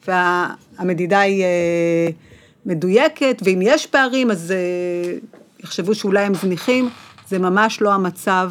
והמדידה 0.09 1.21
היא 1.21 1.45
מדויקת, 2.67 3.43
ואם 3.45 3.59
יש 3.63 3.87
פערים 3.87 4.31
אז 4.31 4.55
יחשבו 5.65 5.95
שאולי 5.95 6.25
הם 6.25 6.35
זניחים. 6.35 6.91
זה 7.31 7.39
ממש 7.39 7.81
לא 7.81 7.93
המצב. 7.93 8.51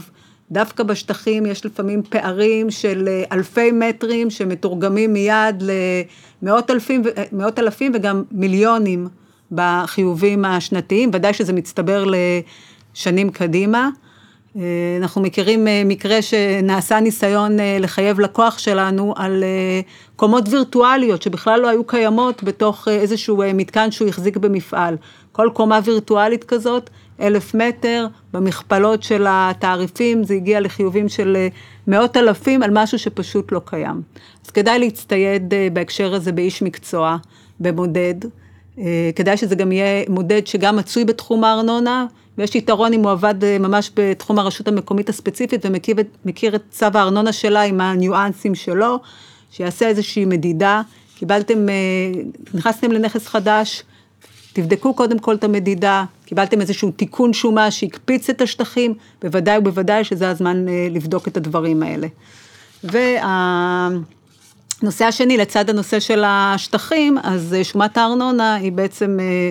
דווקא 0.51 0.83
בשטחים 0.83 1.45
יש 1.45 1.65
לפעמים 1.65 2.03
פערים 2.03 2.71
של 2.71 3.07
אה, 3.07 3.23
אלפי 3.31 3.71
מטרים 3.71 4.29
שמתורגמים 4.29 5.13
מיד 5.13 5.63
למאות 6.41 6.71
אלפים, 6.71 7.03
מאות 7.31 7.59
אלפים 7.59 7.91
וגם 7.95 8.23
מיליונים 8.31 9.07
בחיובים 9.51 10.45
השנתיים, 10.45 11.09
ודאי 11.13 11.33
שזה 11.33 11.53
מצטבר 11.53 12.05
לשנים 12.95 13.29
קדימה. 13.29 13.89
אה, 14.55 14.61
אנחנו 15.01 15.21
מכירים 15.21 15.67
אה, 15.67 15.81
מקרה 15.85 16.21
שנעשה 16.21 16.99
ניסיון 16.99 17.57
לחייב 17.79 18.19
לקוח 18.19 18.57
שלנו 18.57 19.13
על 19.17 19.43
קומות 20.15 20.43
וירטואליות 20.49 21.21
שבכלל 21.21 21.59
לא 21.59 21.67
היו 21.67 21.83
קיימות 21.83 22.43
בתוך 22.43 22.87
איזשהו 22.87 23.43
מתקן 23.53 23.91
שהוא 23.91 24.09
החזיק 24.09 24.37
במפעל. 24.37 24.97
כל 25.31 25.49
קומה 25.53 25.79
וירטואלית 25.83 26.43
כזאת 26.43 26.89
אלף 27.21 27.55
מטר, 27.55 28.07
במכפלות 28.33 29.03
של 29.03 29.25
התעריפים 29.29 30.23
זה 30.23 30.33
הגיע 30.33 30.59
לחיובים 30.59 31.09
של 31.09 31.35
אה, 31.35 31.47
מאות 31.87 32.17
אלפים 32.17 32.63
על 32.63 32.69
משהו 32.73 32.99
שפשוט 32.99 33.51
לא 33.51 33.61
קיים. 33.65 34.01
אז 34.45 34.51
כדאי 34.51 34.79
להצטייד 34.79 35.53
אה, 35.53 35.67
בהקשר 35.73 36.13
הזה 36.13 36.31
באיש 36.31 36.61
מקצוע, 36.61 37.17
במודד. 37.59 38.15
אה, 38.79 39.09
כדאי 39.15 39.37
שזה 39.37 39.55
גם 39.55 39.71
יהיה 39.71 40.03
מודד 40.09 40.47
שגם 40.47 40.75
מצוי 40.75 41.05
בתחום 41.05 41.43
הארנונה, 41.43 42.05
ויש 42.37 42.55
יתרון 42.55 42.93
אם 42.93 43.03
הוא 43.03 43.11
עבד 43.11 43.59
ממש 43.59 43.91
בתחום 43.95 44.39
הרשות 44.39 44.67
המקומית 44.67 45.09
הספציפית 45.09 45.65
ומכיר 46.25 46.55
את 46.55 46.61
צו 46.69 46.85
הארנונה 46.93 47.33
שלה 47.33 47.61
עם 47.61 47.81
הניואנסים 47.81 48.55
שלו, 48.55 48.99
שיעשה 49.51 49.87
איזושהי 49.87 50.25
מדידה. 50.25 50.81
קיבלתם, 51.15 51.65
נכנסתם 52.53 52.91
לנכס 52.91 53.27
חדש, 53.27 53.83
תבדקו 54.61 54.93
קודם 54.93 55.19
כל 55.19 55.35
את 55.35 55.43
המדידה, 55.43 56.03
קיבלתם 56.25 56.61
איזשהו 56.61 56.91
תיקון 56.91 57.33
שומה 57.33 57.71
שהקפיץ 57.71 58.29
את 58.29 58.41
השטחים, 58.41 58.93
בוודאי 59.21 59.57
ובוודאי 59.57 60.03
שזה 60.03 60.29
הזמן 60.29 60.67
אה, 60.67 60.87
לבדוק 60.91 61.27
את 61.27 61.37
הדברים 61.37 61.83
האלה. 61.83 62.07
והנושא 62.83 63.85
השני, 65.05 65.37
לצד 65.37 65.69
הנושא 65.69 65.99
של 65.99 66.23
השטחים, 66.25 67.17
אז 67.23 67.53
אה, 67.53 67.63
שומת 67.63 67.97
הארנונה 67.97 68.55
היא 68.55 68.71
בעצם 68.71 69.17
אה, 69.19 69.49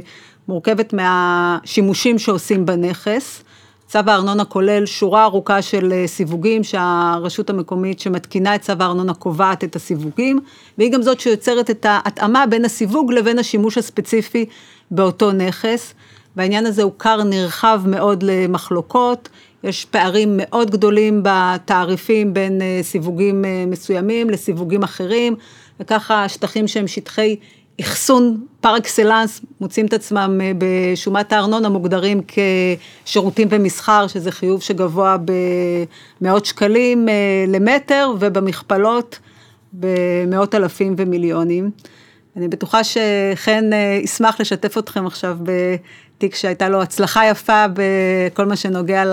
מורכבת 0.49 0.93
מהשימושים 0.93 2.19
שעושים 2.19 2.67
בנכס. 2.67 3.43
צו 3.89 3.99
הארנונה 4.07 4.45
כולל 4.45 4.87
שורה 4.87 5.25
ארוכה 5.25 5.63
של 5.63 5.93
סיווגים 6.07 6.65
שהרשות 6.65 7.51
המקומית 7.51 8.01
שמתקינה 8.01 8.55
את 8.55 8.61
צו 8.61 8.73
הארנונה 8.81 9.15
קובעת 9.15 9.65
את 9.65 9.77
הסיווגים, 9.77 10.41
והיא 10.79 10.93
גם 10.93 11.03
זאת 11.03 11.21
שיוצרת 11.21 11.71
את 11.71 11.87
ההתאמה 11.89 12.47
בין 12.47 12.65
הסיווג 12.65 13.13
לבין 13.13 13.39
השימוש 13.39 13.79
הספציפי 13.79 14.47
באותו 14.91 15.33
נכס. 15.33 15.95
והעניין 16.37 16.67
הזה 16.67 16.83
הוא 16.83 16.93
כר 16.99 17.23
נרחב 17.23 17.83
מאוד 17.87 18.23
למחלוקות, 18.23 19.29
יש 19.65 19.85
פערים 19.85 20.35
מאוד 20.37 20.71
גדולים 20.71 21.23
בתעריפים 21.25 22.35
בין 22.35 22.63
אה, 22.63 22.79
סיווגים 22.83 23.45
אה, 23.45 23.65
מסוימים 23.67 24.31
לסיווגים 24.31 24.83
אחרים, 24.83 25.37
וככה 25.81 26.29
שטחים 26.29 26.69
שהם 26.69 26.87
שטחי 26.87 27.37
אחסון 27.81 28.47
פר 28.61 28.77
אקסלנס 28.77 29.41
מוצאים 29.61 29.87
את 29.87 29.93
עצמם 29.93 30.41
אה, 30.43 30.53
בשומת 30.59 31.33
הארנונה 31.33 31.69
מוגדרים 31.69 32.21
כשירותים 33.05 33.49
ומסחר, 33.51 34.07
שזה 34.07 34.33
חיוב 34.33 34.63
שגבוה 34.63 35.17
במאות 36.21 36.47
שקלים 36.47 37.09
למטר, 37.49 38.13
ובמכפלות 38.21 39.19
במאות 39.73 40.55
אלפים 40.55 40.95
ומיליונים. 40.99 41.71
אני 42.37 42.49
בטוחה 42.49 42.81
שחן 42.85 43.71
ישמח 44.03 44.41
לשתף 44.41 44.79
אתכם 44.79 45.07
עכשיו 45.07 45.39
תיק 46.19 46.35
שהייתה 46.35 46.69
לו 46.69 46.83
הצלחה 46.83 47.27
יפה 47.27 47.65
בכל 47.75 48.47
מה 48.47 48.57
שנוגע 48.57 49.05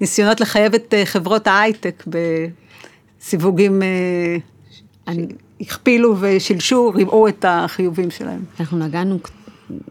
לניסיונות 0.00 0.40
לחייב 0.40 0.74
את 0.74 0.94
אה, 0.94 1.06
חברות 1.06 1.46
ההייטק 1.46 2.04
בסיווגים 3.20 3.82
אה, 3.82 4.36
שהכפילו 5.62 6.16
ושילשו, 6.20 6.92
ריבעו 6.94 7.28
את 7.28 7.44
החיובים 7.48 8.10
שלהם. 8.10 8.44
אנחנו 8.60 8.78
נגענו 8.78 9.18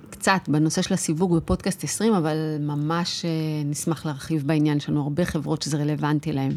קצת 0.10 0.42
בנושא 0.48 0.82
של 0.82 0.94
הסיווג 0.94 1.36
בפודקאסט 1.36 1.84
20, 1.84 2.14
אבל 2.14 2.36
ממש 2.60 3.26
אה, 3.26 3.30
נשמח 3.66 4.06
להרחיב 4.06 4.44
בעניין, 4.46 4.78
יש 4.78 4.90
לנו 4.90 5.02
הרבה 5.02 5.26
חברות 5.26 5.62
שזה 5.62 5.78
רלוונטי 5.78 6.32
להן. 6.32 6.52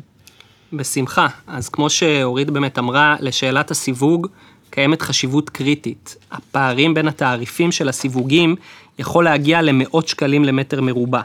בשמחה. 0.73 1.27
אז 1.47 1.69
כמו 1.69 1.91
שאורית 1.91 2.51
באמת 2.51 2.79
אמרה, 2.79 3.17
לשאלת 3.21 3.71
הסיווג, 3.71 4.27
קיימת 4.71 5.03
חשיבות 5.03 5.51
קריטית. 5.51 6.17
הפערים 6.33 6.95
בין 6.95 7.09
התעריפים 7.09 7.73
של 7.73 7.89
הסיווגים 7.89 8.57
יכול 8.99 9.25
להגיע 9.25 9.63
למאות 9.63 10.09
שקלים 10.09 10.45
למטר 10.45 10.81
מרובע. 10.81 11.21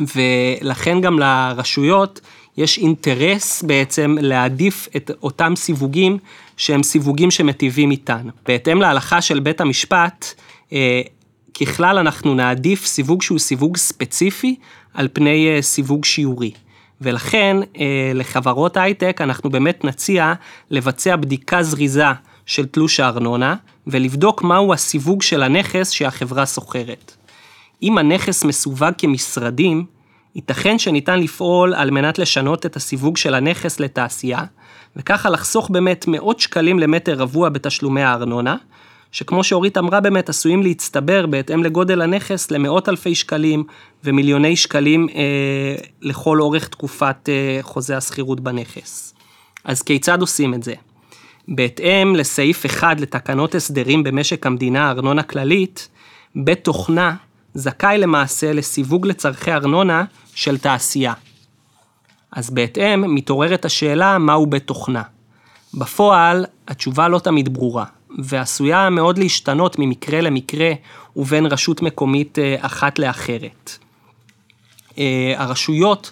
ולכן 0.00 1.00
גם 1.00 1.18
לרשויות 1.18 2.20
יש 2.56 2.78
אינטרס 2.78 3.62
בעצם 3.62 4.16
להעדיף 4.20 4.88
את 4.96 5.10
אותם 5.22 5.52
סיווגים 5.56 6.18
שהם 6.60 6.82
סיווגים 6.82 7.30
שמטיבים 7.30 7.90
איתן. 7.90 8.28
בהתאם 8.46 8.80
להלכה 8.80 9.20
של 9.20 9.40
בית 9.40 9.60
המשפט, 9.60 10.34
אה, 10.72 11.00
ככלל 11.60 11.98
אנחנו 11.98 12.34
נעדיף 12.34 12.86
סיווג 12.86 13.22
שהוא 13.22 13.38
סיווג 13.38 13.76
ספציפי 13.76 14.56
על 14.94 15.08
פני 15.12 15.48
אה, 15.48 15.62
סיווג 15.62 16.04
שיעורי. 16.04 16.50
ולכן 17.00 17.56
אה, 17.78 18.12
לחברות 18.14 18.76
הייטק 18.76 19.20
אנחנו 19.20 19.50
באמת 19.50 19.84
נציע 19.84 20.32
לבצע 20.70 21.16
בדיקה 21.16 21.62
זריזה 21.62 22.04
של 22.46 22.66
תלוש 22.66 23.00
הארנונה, 23.00 23.54
ולבדוק 23.86 24.42
מהו 24.42 24.72
הסיווג 24.72 25.22
של 25.22 25.42
הנכס 25.42 25.90
שהחברה 25.90 26.46
שוכרת. 26.46 27.12
אם 27.82 27.98
הנכס 27.98 28.44
מסווג 28.44 28.84
כמשרדים, 28.98 29.84
ייתכן 30.34 30.78
שניתן 30.78 31.20
לפעול 31.20 31.74
על 31.74 31.90
מנת 31.90 32.18
לשנות 32.18 32.66
את 32.66 32.76
הסיווג 32.76 33.16
של 33.16 33.34
הנכס 33.34 33.80
לתעשייה, 33.80 34.44
וככה 34.96 35.30
לחסוך 35.30 35.70
באמת 35.70 36.04
מאות 36.08 36.40
שקלים 36.40 36.78
למטר 36.78 37.14
רבוע 37.14 37.48
בתשלומי 37.48 38.02
הארנונה, 38.02 38.56
שכמו 39.12 39.44
שאורית 39.44 39.78
אמרה 39.78 40.00
באמת, 40.00 40.28
עשויים 40.28 40.62
להצטבר 40.62 41.26
בהתאם 41.26 41.64
לגודל 41.64 42.02
הנכס 42.02 42.50
למאות 42.50 42.88
אלפי 42.88 43.14
שקלים 43.14 43.64
ומיליוני 44.04 44.56
שקלים 44.56 45.08
אה, 45.14 45.74
לכל 46.02 46.40
אורך 46.40 46.68
תקופת 46.68 47.28
אה, 47.28 47.58
חוזה 47.62 47.96
השכירות 47.96 48.40
בנכס. 48.40 49.14
אז 49.64 49.82
כיצד 49.82 50.20
עושים 50.20 50.54
את 50.54 50.62
זה? 50.62 50.74
בהתאם 51.48 52.16
לסעיף 52.16 52.66
1 52.66 53.00
לתקנות 53.00 53.54
הסדרים 53.54 54.02
במשק 54.02 54.46
המדינה 54.46 54.90
ארנונה 54.90 55.22
כללית, 55.22 55.88
בית 56.36 56.64
תוכנה 56.64 57.16
זכאי 57.54 57.98
למעשה 57.98 58.52
לסיווג 58.52 59.06
לצורכי 59.06 59.52
ארנונה 59.52 60.04
של 60.34 60.58
תעשייה. 60.58 61.12
אז 62.32 62.50
בהתאם 62.50 63.14
מתעוררת 63.14 63.64
השאלה 63.64 64.18
מהו 64.18 64.46
בית 64.46 64.66
תוכנה. 64.66 65.02
בפועל, 65.74 66.46
התשובה 66.68 67.08
לא 67.08 67.18
תמיד 67.18 67.54
ברורה, 67.54 67.84
ועשויה 68.18 68.90
מאוד 68.90 69.18
להשתנות 69.18 69.78
ממקרה 69.78 70.20
למקרה 70.20 70.72
ובין 71.16 71.46
רשות 71.46 71.82
מקומית 71.82 72.38
אה, 72.38 72.56
אחת 72.60 72.98
לאחרת. 72.98 73.78
אה, 74.98 75.34
הרשויות 75.36 76.10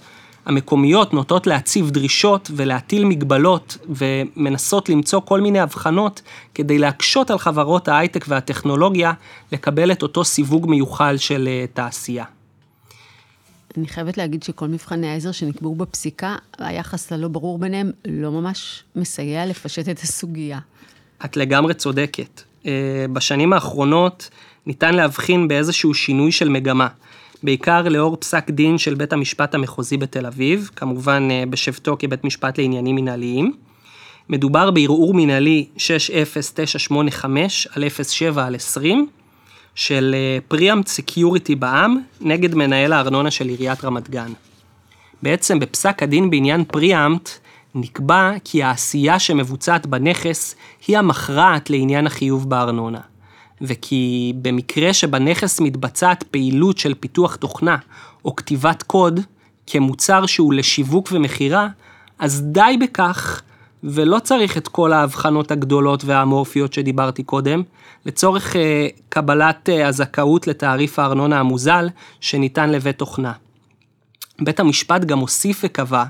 המקומיות 0.48 1.14
נוטות 1.14 1.46
להציב 1.46 1.90
דרישות 1.90 2.50
ולהטיל 2.56 3.04
מגבלות 3.04 3.78
ומנסות 3.88 4.88
למצוא 4.88 5.20
כל 5.24 5.40
מיני 5.40 5.60
הבחנות 5.60 6.22
כדי 6.54 6.78
להקשות 6.78 7.30
על 7.30 7.38
חברות 7.38 7.88
ההייטק 7.88 8.24
והטכנולוגיה 8.28 9.12
לקבל 9.52 9.92
את 9.92 10.02
אותו 10.02 10.24
סיווג 10.24 10.70
מיוחל 10.70 11.16
של 11.16 11.48
אה, 11.48 11.64
תעשייה. 11.74 12.24
אני 13.76 13.88
חייבת 13.88 14.18
להגיד 14.18 14.42
שכל 14.42 14.68
מבחני 14.68 15.08
העזר 15.08 15.32
שנקבעו 15.32 15.74
בפסיקה, 15.74 16.36
היחס 16.58 17.12
הלא 17.12 17.28
ברור 17.28 17.58
ביניהם 17.58 17.90
לא 18.04 18.30
ממש 18.30 18.82
מסייע 18.96 19.46
לפשט 19.46 19.88
את 19.88 19.98
הסוגיה. 19.98 20.58
את 21.24 21.36
לגמרי 21.36 21.74
צודקת. 21.74 22.42
אה, 22.66 23.06
בשנים 23.12 23.52
האחרונות 23.52 24.30
ניתן 24.66 24.94
להבחין 24.94 25.48
באיזשהו 25.48 25.94
שינוי 25.94 26.32
של 26.32 26.48
מגמה. 26.48 26.88
בעיקר 27.42 27.88
לאור 27.88 28.16
פסק 28.16 28.50
דין 28.50 28.78
של 28.78 28.94
בית 28.94 29.12
המשפט 29.12 29.54
המחוזי 29.54 29.96
בתל 29.96 30.26
אביב, 30.26 30.70
כמובן 30.76 31.28
אה, 31.30 31.44
בשבתו 31.50 31.96
כבית 31.98 32.24
משפט 32.24 32.58
לעניינים 32.58 32.96
מנהליים. 32.96 33.52
מדובר 34.28 34.70
בערעור 34.70 35.14
מנהלי 35.14 35.66
60985 35.76 37.68
על 37.72 37.88
07 37.88 38.46
על 38.46 38.54
20 38.54 39.08
של 39.74 40.14
פריאמפט 40.48 40.88
אה, 40.88 40.92
סקיוריטי 40.92 41.54
בע"מ 41.54 42.02
נגד 42.20 42.54
מנהל 42.54 42.92
הארנונה 42.92 43.30
של 43.30 43.48
עיריית 43.48 43.84
רמת 43.84 44.10
גן. 44.10 44.32
בעצם 45.22 45.58
בפסק 45.58 46.02
הדין 46.02 46.30
בעניין 46.30 46.64
פריאמפט 46.64 47.30
נקבע 47.74 48.32
כי 48.44 48.62
העשייה 48.62 49.18
שמבוצעת 49.18 49.86
בנכס 49.86 50.54
היא 50.86 50.98
המכרעת 50.98 51.70
לעניין 51.70 52.06
החיוב 52.06 52.50
בארנונה. 52.50 53.00
וכי 53.60 54.32
במקרה 54.42 54.92
שבנכס 54.92 55.60
מתבצעת 55.60 56.22
פעילות 56.22 56.78
של 56.78 56.94
פיתוח 56.94 57.36
תוכנה 57.36 57.76
או 58.24 58.36
כתיבת 58.36 58.82
קוד 58.82 59.20
כמוצר 59.66 60.26
שהוא 60.26 60.54
לשיווק 60.54 61.08
ומכירה, 61.12 61.68
אז 62.18 62.42
די 62.42 62.76
בכך, 62.80 63.42
ולא 63.84 64.18
צריך 64.18 64.56
את 64.56 64.68
כל 64.68 64.92
ההבחנות 64.92 65.50
הגדולות 65.50 66.04
והאמורפיות 66.04 66.72
שדיברתי 66.72 67.22
קודם, 67.22 67.62
לצורך 68.06 68.52
uh, 68.52 68.58
קבלת 69.08 69.68
uh, 69.68 69.86
הזכאות 69.86 70.46
לתעריף 70.46 70.98
הארנונה 70.98 71.40
המוזל 71.40 71.88
שניתן 72.20 72.70
לבית 72.70 72.98
תוכנה. 72.98 73.32
בית 74.40 74.60
המשפט 74.60 75.04
גם 75.04 75.18
הוסיף 75.18 75.60
וקבע 75.64 76.04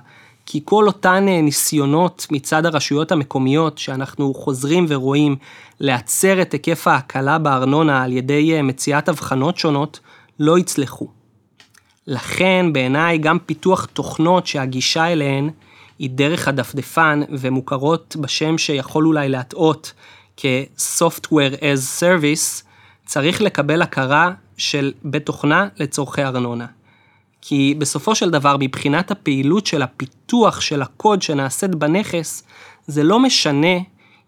כי 0.50 0.60
כל 0.64 0.86
אותן 0.86 1.28
אה, 1.28 1.40
ניסיונות 1.42 2.26
מצד 2.30 2.66
הרשויות 2.66 3.12
המקומיות 3.12 3.78
שאנחנו 3.78 4.34
חוזרים 4.34 4.86
ורואים 4.88 5.36
להצר 5.80 6.42
את 6.42 6.52
היקף 6.52 6.86
ההקלה 6.86 7.38
בארנונה 7.38 8.02
על 8.02 8.12
ידי 8.12 8.54
אה, 8.54 8.62
מציאת 8.62 9.08
הבחנות 9.08 9.58
שונות, 9.58 10.00
לא 10.40 10.58
יצלחו. 10.58 11.08
לכן 12.06 12.66
בעיניי 12.72 13.18
גם 13.18 13.38
פיתוח 13.38 13.84
תוכנות 13.84 14.46
שהגישה 14.46 15.12
אליהן 15.12 15.50
היא 15.98 16.10
דרך 16.10 16.48
הדפדפן 16.48 17.20
ומוכרות 17.30 18.16
בשם 18.20 18.58
שיכול 18.58 19.06
אולי 19.06 19.28
להטעות 19.28 19.92
כ-Software 20.36 21.60
as 21.60 22.00
Service, 22.00 22.64
צריך 23.06 23.42
לקבל 23.42 23.82
הכרה 23.82 24.32
של 24.56 24.92
בית 25.04 25.26
תוכנה 25.26 25.68
לצורכי 25.78 26.22
ארנונה. 26.22 26.77
כי 27.40 27.74
בסופו 27.78 28.14
של 28.14 28.30
דבר, 28.30 28.56
מבחינת 28.60 29.10
הפעילות 29.10 29.66
של 29.66 29.82
הפיתוח 29.82 30.60
של 30.60 30.82
הקוד 30.82 31.22
שנעשית 31.22 31.74
בנכס, 31.74 32.42
זה 32.86 33.02
לא 33.02 33.20
משנה 33.20 33.76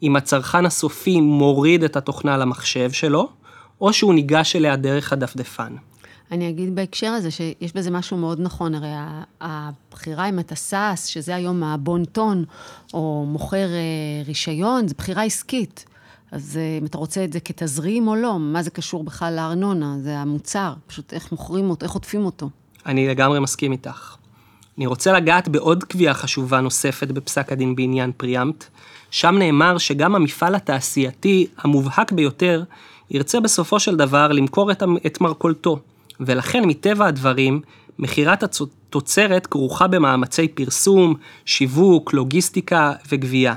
אם 0.02 0.16
הצרכן 0.16 0.66
הסופי 0.66 1.20
מוריד 1.20 1.84
את 1.84 1.96
התוכנה 1.96 2.36
למחשב 2.36 2.90
שלו, 2.90 3.28
או 3.80 3.92
שהוא 3.92 4.14
ניגש 4.14 4.56
אליה 4.56 4.76
דרך 4.76 5.12
הדפדפן. 5.12 5.76
אני 6.30 6.48
אגיד 6.48 6.74
בהקשר 6.74 7.06
הזה 7.06 7.30
שיש 7.30 7.72
בזה 7.74 7.90
משהו 7.90 8.16
מאוד 8.16 8.40
נכון, 8.40 8.74
הרי 8.74 8.88
הבחירה 9.40 10.28
אם 10.28 10.38
אתה 10.38 10.56
שש, 10.56 10.96
שזה 11.04 11.34
היום 11.34 11.62
הבון 11.62 12.04
טון, 12.04 12.44
או 12.94 13.24
מוכר 13.28 13.56
אה, 13.68 14.22
רישיון, 14.26 14.88
זו 14.88 14.94
בחירה 14.98 15.22
עסקית. 15.22 15.84
אז 16.32 16.56
אה, 16.56 16.78
אם 16.80 16.86
אתה 16.86 16.98
רוצה 16.98 17.24
את 17.24 17.32
זה 17.32 17.40
כתזרים 17.40 18.08
או 18.08 18.14
לא, 18.16 18.38
מה 18.38 18.62
זה 18.62 18.70
קשור 18.70 19.04
בכלל 19.04 19.34
לארנונה? 19.36 19.96
זה 19.98 20.18
המוצר, 20.18 20.74
פשוט 20.86 21.12
איך 21.12 21.32
מוכרים 21.32 21.70
אותו, 21.70 21.86
איך 21.86 21.92
עוטפים 21.92 22.24
אותו. 22.24 22.50
אני 22.86 23.08
לגמרי 23.08 23.40
מסכים 23.40 23.72
איתך. 23.72 24.16
אני 24.78 24.86
רוצה 24.86 25.12
לגעת 25.12 25.48
בעוד 25.48 25.84
קביעה 25.84 26.14
חשובה 26.14 26.60
נוספת 26.60 27.08
בפסק 27.08 27.52
הדין 27.52 27.76
בעניין 27.76 28.12
פריאמפט, 28.16 28.64
שם 29.10 29.34
נאמר 29.38 29.78
שגם 29.78 30.14
המפעל 30.14 30.54
התעשייתי 30.54 31.46
המובהק 31.58 32.12
ביותר 32.12 32.62
ירצה 33.10 33.40
בסופו 33.40 33.80
של 33.80 33.96
דבר 33.96 34.28
למכור 34.28 34.70
את, 34.70 34.82
את 35.06 35.20
מרכולתו, 35.20 35.78
ולכן 36.20 36.64
מטבע 36.64 37.06
הדברים, 37.06 37.60
מכירת 37.98 38.42
התוצרת 38.42 39.46
כרוכה 39.46 39.86
במאמצי 39.86 40.48
פרסום, 40.48 41.14
שיווק, 41.44 42.12
לוגיסטיקה 42.12 42.92
וגבייה. 43.08 43.54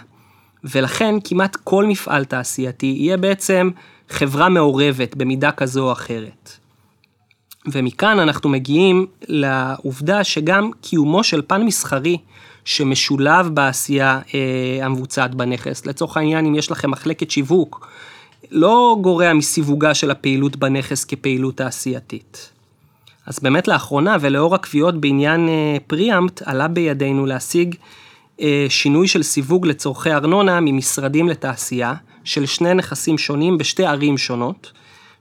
ולכן 0.63 1.15
כמעט 1.23 1.55
כל 1.63 1.85
מפעל 1.85 2.25
תעשייתי 2.25 2.95
יהיה 2.99 3.17
בעצם 3.17 3.69
חברה 4.09 4.49
מעורבת 4.49 5.15
במידה 5.15 5.51
כזו 5.51 5.87
או 5.87 5.91
אחרת. 5.91 6.62
ומכאן 7.71 8.19
אנחנו 8.19 8.49
מגיעים 8.49 9.05
לעובדה 9.27 10.23
שגם 10.23 10.71
קיומו 10.81 11.23
של 11.23 11.41
פן 11.47 11.63
מסחרי 11.63 12.17
שמשולב 12.65 13.47
בעשייה 13.47 14.19
אה, 14.33 14.85
המבוצעת 14.85 15.35
בנכס, 15.35 15.85
לצורך 15.85 16.17
העניין 16.17 16.45
אם 16.45 16.55
יש 16.55 16.71
לכם 16.71 16.91
מחלקת 16.91 17.31
שיווק, 17.31 17.87
לא 18.51 18.97
גורע 19.01 19.33
מסיווגה 19.33 19.93
של 19.93 20.11
הפעילות 20.11 20.55
בנכס 20.55 21.05
כפעילות 21.05 21.57
תעשייתית. 21.57 22.49
אז 23.25 23.39
באמת 23.39 23.67
לאחרונה 23.67 24.17
ולאור 24.21 24.55
הקביעות 24.55 25.01
בעניין 25.01 25.49
אה, 25.49 25.77
פריאמפט 25.87 26.41
עלה 26.45 26.67
בידינו 26.67 27.25
להשיג 27.25 27.75
אה, 28.41 28.65
שינוי 28.69 29.07
של 29.07 29.23
סיווג 29.23 29.67
לצורכי 29.67 30.11
ארנונה 30.11 30.59
ממשרדים 30.61 31.29
לתעשייה 31.29 31.93
של 32.23 32.45
שני 32.45 32.73
נכסים 32.73 33.17
שונים 33.17 33.57
בשתי 33.57 33.85
ערים 33.85 34.17
שונות. 34.17 34.71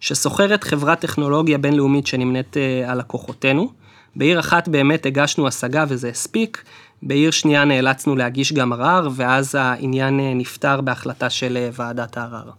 שסוחרת 0.02 0.64
חברת 0.64 1.00
טכנולוגיה 1.00 1.58
בינלאומית 1.58 2.06
שנמנית 2.06 2.56
אה, 2.56 2.92
על 2.92 2.98
לקוחותינו. 2.98 3.72
בעיר 4.16 4.40
אחת 4.40 4.68
באמת 4.68 5.06
הגשנו 5.06 5.48
השגה 5.48 5.84
וזה 5.88 6.08
הספיק, 6.08 6.64
בעיר 7.02 7.30
שנייה 7.30 7.64
נאלצנו 7.64 8.16
להגיש 8.16 8.52
גם 8.52 8.72
ערר, 8.72 9.08
ואז 9.14 9.54
העניין 9.54 10.20
אה, 10.20 10.34
נפתר 10.34 10.80
בהחלטה 10.80 11.30
של 11.30 11.56
אה, 11.56 11.68
ועדת 11.72 12.16
הערר. 12.16 12.50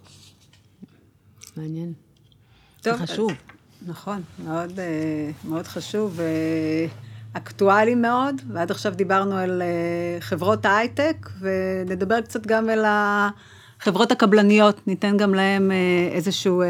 מעניין. 1.57 1.93
טוב, 2.81 2.97
זה 2.97 3.07
חשוב. 3.07 3.31
נכון, 3.87 4.21
מאוד, 4.45 4.79
מאוד 5.43 5.67
חשוב 5.67 6.19
ואקטואלי 7.33 7.95
מאוד, 7.95 8.41
ועד 8.53 8.71
עכשיו 8.71 8.93
דיברנו 8.95 9.35
על 9.35 9.61
חברות 10.19 10.65
ההייטק, 10.65 11.29
ונדבר 11.39 12.21
קצת 12.21 12.47
גם 12.47 12.69
על 12.69 12.85
החברות 12.87 14.11
הקבלניות, 14.11 14.87
ניתן 14.87 15.17
גם 15.17 15.33
להם 15.33 15.71
איזשהו 16.11 16.63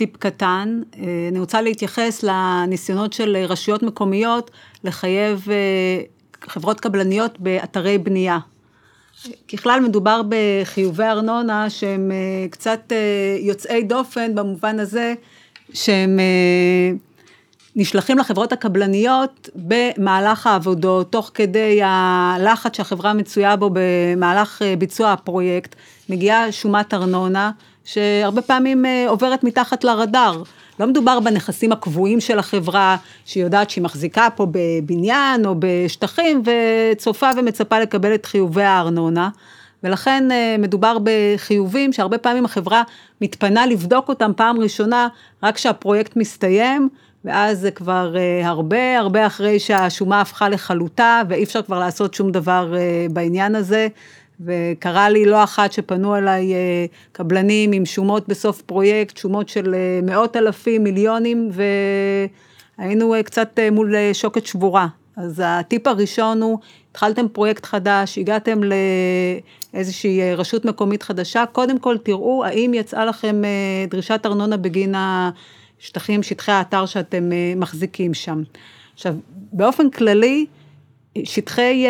טיפ 0.00 0.16
קטן, 0.16 0.80
אה, 0.98 1.02
אני 1.30 1.38
רוצה 1.38 1.62
להתייחס 1.62 2.22
לניסיונות 2.22 3.12
של 3.12 3.36
רשויות 3.48 3.82
מקומיות 3.82 4.50
לחייב 4.84 5.46
אה, 5.50 6.02
חברות 6.48 6.80
קבלניות 6.80 7.40
באתרי 7.40 7.98
בנייה. 7.98 8.38
ככלל 9.52 9.80
מדובר 9.80 10.22
בחיובי 10.28 11.04
ארנונה 11.04 11.70
שהם 11.70 12.10
אה, 12.12 12.48
קצת 12.50 12.92
יוצאי 13.40 13.82
דופן 13.82 14.34
במובן 14.34 14.80
הזה 14.80 15.14
שהם 15.72 16.20
נשלחים 17.76 18.18
לחברות 18.18 18.52
הקבלניות 18.52 19.48
במהלך 19.54 20.46
העבודות, 20.46 21.12
תוך 21.12 21.30
כדי 21.34 21.80
הלחץ 21.84 22.76
שהחברה 22.76 23.14
מצויה 23.14 23.56
בו 23.56 23.70
במהלך 23.72 24.62
ביצוע 24.78 25.12
הפרויקט, 25.12 25.74
מגיעה 26.08 26.52
שומת 26.52 26.94
ארנונה. 26.94 27.50
שהרבה 27.84 28.42
פעמים 28.42 28.86
אה, 28.86 29.04
עוברת 29.08 29.44
מתחת 29.44 29.84
לרדאר. 29.84 30.42
לא 30.80 30.86
מדובר 30.86 31.20
בנכסים 31.20 31.72
הקבועים 31.72 32.20
של 32.20 32.38
החברה, 32.38 32.96
שהיא 33.24 33.44
יודעת 33.44 33.70
שהיא 33.70 33.84
מחזיקה 33.84 34.28
פה 34.36 34.46
בבניין 34.50 35.46
או 35.46 35.54
בשטחים, 35.58 36.42
וצופה 36.44 37.30
ומצפה 37.36 37.78
לקבל 37.78 38.14
את 38.14 38.26
חיובי 38.26 38.62
הארנונה. 38.62 39.28
ולכן 39.84 40.24
מדובר 40.58 40.96
בחיובים 41.04 41.92
שהרבה 41.92 42.18
פעמים 42.18 42.44
החברה 42.44 42.82
מתפנה 43.20 43.66
לבדוק 43.66 44.08
אותם 44.08 44.32
פעם 44.36 44.60
ראשונה 44.60 45.08
רק 45.42 45.54
כשהפרויקט 45.54 46.16
מסתיים, 46.16 46.88
ואז 47.24 47.60
זה 47.60 47.70
כבר 47.70 48.14
הרבה 48.44 48.98
הרבה 48.98 49.26
אחרי 49.26 49.58
שהשומה 49.58 50.20
הפכה 50.20 50.48
לחלוטה 50.48 51.22
ואי 51.28 51.44
אפשר 51.44 51.62
כבר 51.62 51.78
לעשות 51.78 52.14
שום 52.14 52.32
דבר 52.32 52.74
בעניין 53.10 53.54
הזה. 53.54 53.88
וקרה 54.44 55.10
לי 55.10 55.26
לא 55.26 55.44
אחת 55.44 55.72
שפנו 55.72 56.16
אליי 56.16 56.52
קבלנים 57.12 57.72
עם 57.72 57.86
שומות 57.86 58.28
בסוף 58.28 58.62
פרויקט, 58.62 59.16
שומות 59.16 59.48
של 59.48 59.74
מאות 60.02 60.36
אלפים, 60.36 60.84
מיליונים, 60.84 61.50
והיינו 62.78 63.14
קצת 63.24 63.58
מול 63.72 63.94
שוקת 64.12 64.46
שבורה. 64.46 64.86
אז 65.16 65.42
הטיפ 65.44 65.86
הראשון 65.86 66.42
הוא, 66.42 66.58
התחלתם 66.90 67.28
פרויקט 67.28 67.66
חדש, 67.66 68.18
הגעתם 68.18 68.60
לאיזושהי 69.74 70.34
רשות 70.34 70.64
מקומית 70.64 71.02
חדשה, 71.02 71.44
קודם 71.52 71.78
כל 71.78 71.98
תראו 71.98 72.44
האם 72.44 72.74
יצאה 72.74 73.04
לכם 73.04 73.42
דרישת 73.88 74.20
ארנונה 74.26 74.56
בגין 74.56 74.94
השטחים, 74.96 76.22
שטחי 76.22 76.52
האתר 76.52 76.86
שאתם 76.86 77.30
מחזיקים 77.56 78.14
שם. 78.14 78.42
עכשיו, 78.94 79.14
באופן 79.52 79.90
כללי, 79.90 80.46
שטחי 81.24 81.86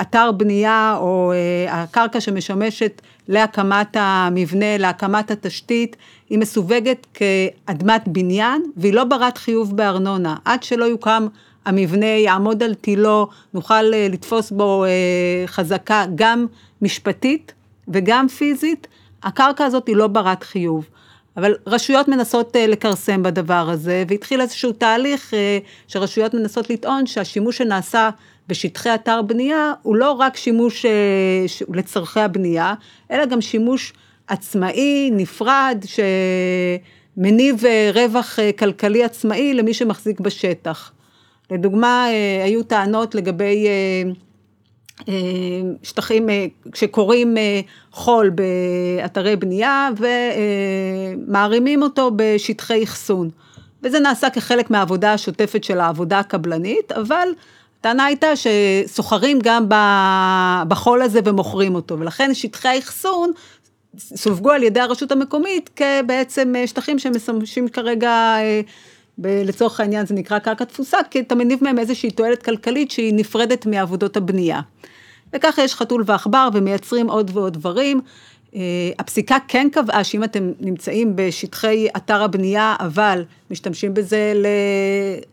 אתר 0.00 0.32
בנייה 0.32 0.96
או 1.00 1.32
הקרקע 1.68 2.20
שמשמשת 2.20 3.02
להקמת 3.28 3.96
המבנה, 4.00 4.78
להקמת 4.78 5.30
התשתית, 5.30 5.96
היא 6.30 6.38
מסווגת 6.38 7.06
כאדמת 7.14 8.02
בניין 8.06 8.62
והיא 8.76 8.92
לא 8.92 9.04
ברת 9.04 9.38
חיוב 9.38 9.76
בארנונה. 9.76 10.36
עד 10.44 10.62
שלא 10.62 10.84
יוקם 10.84 11.26
המבנה, 11.64 12.06
יעמוד 12.06 12.62
על 12.62 12.74
תילו, 12.74 13.28
נוכל 13.54 13.82
לתפוס 13.82 14.50
בו 14.50 14.84
חזקה 15.46 16.04
גם 16.14 16.46
משפטית 16.82 17.52
וגם 17.88 18.28
פיזית, 18.28 18.86
הקרקע 19.22 19.64
הזאת 19.64 19.86
היא 19.86 19.96
לא 19.96 20.06
ברת 20.06 20.42
חיוב. 20.42 20.86
אבל 21.36 21.54
רשויות 21.66 22.08
מנסות 22.08 22.56
לכרסם 22.68 23.22
בדבר 23.22 23.70
הזה, 23.70 24.04
והתחיל 24.08 24.40
איזשהו 24.40 24.72
תהליך 24.72 25.34
שרשויות 25.88 26.34
מנסות 26.34 26.70
לטעון 26.70 27.06
שהשימוש 27.06 27.58
שנעשה 27.58 28.10
בשטחי 28.48 28.94
אתר 28.94 29.22
בנייה 29.22 29.72
הוא 29.82 29.96
לא 29.96 30.12
רק 30.12 30.36
שימוש 30.36 30.86
לצורכי 31.74 32.20
הבנייה, 32.20 32.74
אלא 33.10 33.24
גם 33.24 33.40
שימוש 33.40 33.92
עצמאי, 34.26 35.10
נפרד, 35.12 35.84
שמניב 37.16 37.62
רווח 37.94 38.38
כלכלי 38.58 39.04
עצמאי 39.04 39.54
למי 39.54 39.74
שמחזיק 39.74 40.20
בשטח. 40.20 40.92
לדוגמה, 41.50 42.06
היו 42.44 42.62
טענות 42.62 43.14
לגבי 43.14 43.66
שטחים, 45.82 46.28
כשקוראים 46.72 47.36
חול 47.92 48.30
באתרי 48.30 49.36
בנייה 49.36 49.88
ומערימים 49.98 51.82
אותו 51.82 52.10
בשטחי 52.16 52.84
אחסון. 52.84 53.30
וזה 53.82 54.00
נעשה 54.00 54.30
כחלק 54.30 54.70
מהעבודה 54.70 55.12
השוטפת 55.12 55.64
של 55.64 55.80
העבודה 55.80 56.18
הקבלנית, 56.18 56.92
אבל 56.92 57.28
הטענה 57.82 58.04
הייתה 58.04 58.26
שסוחרים 58.36 59.38
גם 59.42 59.66
בחול 60.68 61.02
הזה 61.02 61.20
ומוכרים 61.24 61.74
אותו, 61.74 61.98
ולכן 61.98 62.34
שטחי 62.34 62.68
האחסון 62.68 63.30
סווגו 63.98 64.50
על 64.50 64.62
ידי 64.62 64.80
הרשות 64.80 65.12
המקומית 65.12 65.70
כבעצם 65.76 66.54
שטחים 66.66 66.98
שמשמשים 66.98 67.68
כרגע, 67.68 68.36
לצורך 69.18 69.80
העניין 69.80 70.06
זה 70.06 70.14
נקרא 70.14 70.38
קרקע 70.38 70.64
תפוסה, 70.64 70.98
כי 71.10 71.20
אתה 71.20 71.34
מניב 71.34 71.58
מהם 71.64 71.78
איזושהי 71.78 72.10
תועלת 72.10 72.42
כלכלית 72.42 72.90
שהיא 72.90 73.14
נפרדת 73.14 73.66
מעבודות 73.66 74.16
הבנייה. 74.16 74.60
וככה 75.32 75.62
יש 75.62 75.74
חתול 75.74 76.04
ועכבר 76.06 76.48
ומייצרים 76.54 77.10
עוד 77.10 77.30
ועוד 77.34 77.52
דברים. 77.52 78.00
הפסיקה 78.98 79.36
כן 79.48 79.68
קבעה 79.72 80.04
שאם 80.04 80.24
אתם 80.24 80.52
נמצאים 80.60 81.12
בשטחי 81.14 81.86
אתר 81.96 82.22
הבנייה, 82.22 82.76
אבל 82.80 83.24
משתמשים 83.50 83.94
בזה 83.94 84.32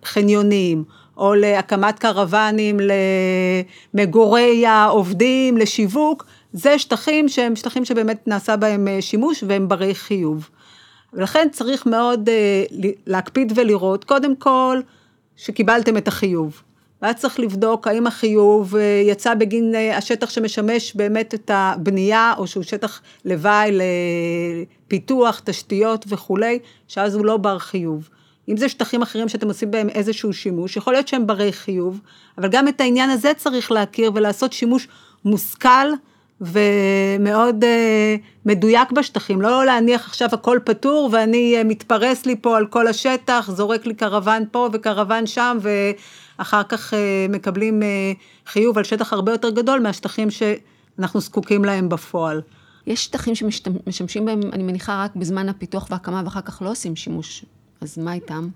לחניונים, 0.04 0.84
או 1.20 1.36
להקמת 1.36 2.00
קרוונים, 2.00 2.78
למגורי 3.94 4.66
העובדים, 4.66 5.58
לשיווק, 5.58 6.26
זה 6.54 6.80
שטחים 6.80 7.30
שהם 7.30 7.56
שטחים 7.56 7.86
שבאמת 7.86 8.28
נעשה 8.28 8.58
בהם 8.58 8.88
שימוש 9.02 9.44
והם 9.48 9.68
ברי 9.68 9.96
חיוב. 9.96 10.50
ולכן 11.14 11.48
צריך 11.52 11.86
מאוד 11.86 12.30
להקפיד 13.08 13.54
ולראות, 13.56 14.04
קודם 14.04 14.36
כל, 14.36 14.80
שקיבלתם 15.36 15.98
את 15.98 16.08
החיוב. 16.08 16.62
ואז 17.02 17.16
צריך 17.16 17.40
לבדוק 17.40 17.88
האם 17.88 18.08
החיוב 18.08 18.76
יצא 19.06 19.34
בגין 19.34 19.76
השטח 19.94 20.30
שמשמש 20.30 20.96
באמת 20.96 21.34
את 21.34 21.52
הבנייה, 21.54 22.34
או 22.38 22.48
שהוא 22.48 22.64
שטח 22.64 23.02
לוואי 23.26 23.72
לפיתוח, 23.72 25.42
תשתיות 25.46 26.06
וכולי, 26.08 26.60
שאז 26.88 27.16
הוא 27.16 27.26
לא 27.26 27.38
בר 27.38 27.60
חיוב. 27.60 28.10
אם 28.50 28.58
זה 28.58 28.70
שטחים 28.70 29.02
אחרים 29.02 29.30
שאתם 29.30 29.48
עושים 29.48 29.72
בהם 29.72 29.90
איזשהו 29.90 30.34
שימוש, 30.34 30.78
יכול 30.78 30.94
להיות 30.94 31.08
שהם 31.08 31.28
ברי 31.28 31.54
חיוב, 31.54 32.00
אבל 32.38 32.48
גם 32.48 32.68
את 32.68 32.82
העניין 32.82 33.10
הזה 33.10 33.32
צריך 33.38 33.72
להכיר 33.72 34.12
ולעשות 34.16 34.54
שימוש 34.54 34.88
מושכל 35.26 35.88
ומאוד 36.42 37.64
מדויק 38.46 38.92
בשטחים, 38.92 39.42
לא 39.42 39.66
להניח 39.66 40.08
עכשיו 40.08 40.30
הכל 40.32 40.60
פתור 40.64 41.10
ואני 41.12 41.64
מתפרס 41.64 42.26
לי 42.26 42.36
פה 42.36 42.58
על 42.58 42.68
כל 42.68 42.88
השטח, 42.88 43.50
זורק 43.54 43.86
לי 43.86 43.94
קרוון 43.94 44.44
פה 44.52 44.70
וקרוון 44.74 45.28
שם 45.28 45.58
ואחר 45.62 46.64
כך 46.64 46.94
מקבלים 47.30 47.82
חיוב 48.46 48.78
על 48.78 48.84
שטח 48.84 49.14
הרבה 49.14 49.32
יותר 49.32 49.50
גדול 49.50 49.80
מהשטחים 49.80 50.28
שאנחנו 50.32 51.20
זקוקים 51.20 51.66
להם 51.66 51.90
בפועל. 51.90 52.42
יש 52.88 53.06
שטחים 53.06 53.36
שמשמשים 53.36 54.26
בהם, 54.26 54.40
אני 54.54 54.64
מניחה, 54.64 55.04
רק 55.04 55.16
בזמן 55.16 55.50
הפיתוח 55.50 55.88
והקמה 55.92 56.22
ואחר 56.26 56.42
כך 56.42 56.62
לא 56.62 56.72
עושים 56.72 56.96
שימוש, 56.96 57.46
אז 57.82 57.98
מה 57.98 58.14
איתם? 58.14 58.48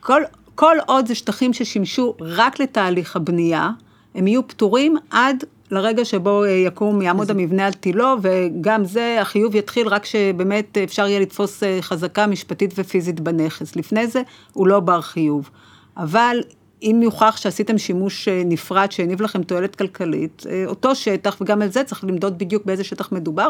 כל, 0.00 0.22
כל 0.54 0.76
עוד 0.86 1.06
זה 1.06 1.14
שטחים 1.14 1.52
ששימשו 1.52 2.14
רק 2.20 2.60
לתהליך 2.60 3.16
הבנייה, 3.16 3.70
הם 4.14 4.26
יהיו 4.26 4.48
פטורים 4.48 4.96
עד 5.10 5.44
לרגע 5.70 6.04
שבו 6.04 6.46
יקום, 6.46 7.02
יעמוד 7.02 7.30
המבנה 7.30 7.66
על 7.66 7.72
תילו, 7.72 8.16
וגם 8.22 8.84
זה, 8.84 9.18
החיוב 9.20 9.54
יתחיל 9.54 9.88
רק 9.88 10.04
שבאמת 10.04 10.78
אפשר 10.78 11.06
יהיה 11.06 11.20
לתפוס 11.20 11.62
חזקה 11.80 12.26
משפטית 12.26 12.74
ופיזית 12.76 13.20
בנכס. 13.20 13.76
לפני 13.76 14.06
זה 14.06 14.22
הוא 14.52 14.66
לא 14.66 14.80
בר 14.80 15.00
חיוב. 15.00 15.50
אבל 15.96 16.40
אם 16.82 17.00
יוכח 17.02 17.36
שעשיתם 17.36 17.78
שימוש 17.78 18.28
נפרד 18.28 18.92
שהניב 18.92 19.22
לכם 19.22 19.42
תועלת 19.42 19.76
כלכלית, 19.76 20.42
אותו 20.66 20.94
שטח, 20.94 21.36
וגם 21.40 21.62
על 21.62 21.68
זה 21.68 21.84
צריך 21.84 22.04
למדוד 22.04 22.38
בדיוק 22.38 22.64
באיזה 22.64 22.84
שטח 22.84 23.12
מדובר, 23.12 23.48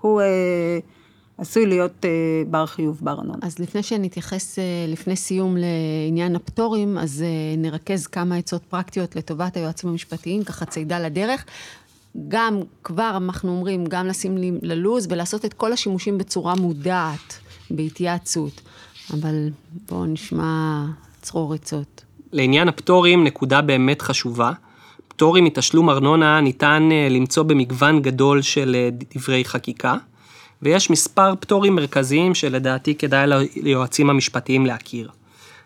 הוא 0.00 0.20
עשוי 1.42 1.66
להיות 1.66 2.04
בר 2.50 2.66
חיוב 2.66 2.98
בארנונה. 3.02 3.38
אז 3.42 3.58
לפני 3.58 3.82
שנתייחס, 3.82 4.58
לפני 4.88 5.16
סיום 5.16 5.56
לעניין 5.58 6.36
הפטורים, 6.36 6.98
אז 6.98 7.24
נרכז 7.58 8.06
כמה 8.06 8.36
עצות 8.36 8.62
פרקטיות 8.62 9.16
לטובת 9.16 9.56
היועצים 9.56 9.90
המשפטיים, 9.90 10.44
ככה 10.44 10.64
צידה 10.64 10.98
לדרך. 10.98 11.44
גם 12.28 12.60
כבר 12.84 13.12
אנחנו 13.16 13.50
אומרים, 13.50 13.84
גם 13.86 14.06
לשים 14.06 14.36
ללוז 14.62 15.06
ולעשות 15.10 15.44
את 15.44 15.54
כל 15.54 15.72
השימושים 15.72 16.18
בצורה 16.18 16.54
מודעת, 16.54 17.38
בהתייעצות. 17.70 18.60
אבל 19.12 19.48
בואו 19.88 20.06
נשמע 20.06 20.84
צרור 21.22 21.54
עצות. 21.54 22.04
לעניין 22.32 22.68
הפטורים, 22.68 23.24
נקודה 23.24 23.60
באמת 23.60 24.02
חשובה. 24.02 24.52
פטורים 25.08 25.44
מתשלום 25.44 25.90
ארנונה 25.90 26.40
ניתן 26.40 26.88
למצוא 27.10 27.42
במגוון 27.42 28.02
גדול 28.02 28.42
של 28.42 28.88
דברי 29.14 29.44
חקיקה. 29.44 29.96
ויש 30.62 30.90
מספר 30.90 31.34
פטורים 31.40 31.76
מרכזיים 31.76 32.34
שלדעתי 32.34 32.94
כדאי 32.94 33.26
ליועצים 33.56 34.10
המשפטיים 34.10 34.66
להכיר. 34.66 35.08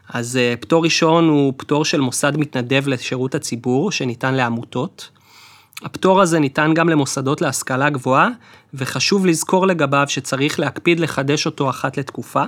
אז 0.08 0.38
פטור 0.60 0.84
ראשון 0.84 1.28
הוא 1.28 1.52
פטור 1.56 1.84
של 1.84 2.00
מוסד 2.00 2.36
מתנדב 2.36 2.88
לשירות 2.88 3.34
הציבור 3.34 3.92
שניתן 3.92 4.34
לעמותות. 4.34 5.10
הפטור 5.82 6.22
הזה 6.22 6.38
ניתן 6.38 6.74
גם 6.74 6.88
למוסדות 6.88 7.40
להשכלה 7.40 7.90
גבוהה, 7.90 8.28
וחשוב 8.74 9.26
לזכור 9.26 9.66
לגביו 9.66 10.04
שצריך 10.08 10.60
להקפיד 10.60 11.00
לחדש 11.00 11.46
אותו 11.46 11.70
אחת 11.70 11.96
לתקופה. 11.96 12.42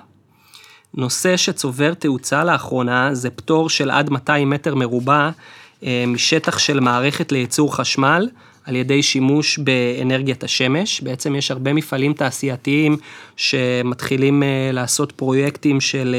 נושא 0.94 1.36
שצובר 1.36 1.94
תאוצה 1.94 2.44
לאחרונה 2.44 3.14
זה 3.14 3.30
פטור 3.30 3.70
של 3.70 3.90
עד 3.90 4.10
200 4.10 4.50
מטר 4.50 4.74
מרובע 4.74 5.30
משטח 6.06 6.58
של 6.58 6.80
מערכת 6.80 7.32
לייצור 7.32 7.76
חשמל, 7.76 8.28
על 8.68 8.76
ידי 8.76 9.02
שימוש 9.02 9.58
באנרגיית 9.58 10.44
השמש. 10.44 11.00
בעצם 11.00 11.34
יש 11.34 11.50
הרבה 11.50 11.72
מפעלים 11.72 12.12
תעשייתיים 12.12 12.96
שמתחילים 13.36 14.42
לעשות 14.72 15.12
פרויקטים 15.12 15.80
של 15.80 16.16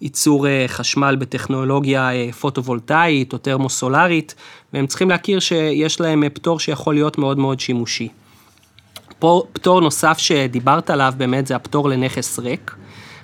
ייצור 0.00 0.46
חשמל 0.66 1.16
בטכנולוגיה 1.16 2.10
פוטו-וולטאית 2.40 3.32
או 3.32 3.38
טרמו-סולארית, 3.38 4.34
והם 4.72 4.86
צריכים 4.86 5.10
להכיר 5.10 5.40
שיש 5.40 6.00
להם 6.00 6.24
פטור 6.34 6.60
שיכול 6.60 6.94
להיות 6.94 7.18
מאוד 7.18 7.38
מאוד 7.38 7.60
שימושי. 7.60 8.08
פטור 9.52 9.80
נוסף 9.80 10.18
שדיברת 10.18 10.90
עליו 10.90 11.12
באמת 11.16 11.46
זה 11.46 11.56
הפטור 11.56 11.88
לנכס 11.88 12.38
ריק. 12.38 12.74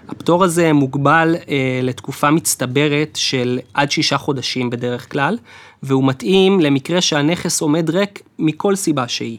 הפטור 0.09 0.44
הזה 0.44 0.72
מוגבל 0.72 1.37
אה, 1.48 1.81
לתקופה 1.83 2.31
מצטברת 2.31 3.16
של 3.16 3.59
עד 3.74 3.90
שישה 3.90 4.18
חודשים 4.18 4.70
בדרך 4.70 5.12
כלל, 5.12 5.38
והוא 5.82 6.04
מתאים 6.04 6.60
למקרה 6.60 7.00
שהנכס 7.00 7.60
עומד 7.60 7.90
ריק 7.90 8.22
מכל 8.38 8.76
סיבה 8.76 9.08
שהיא. 9.08 9.38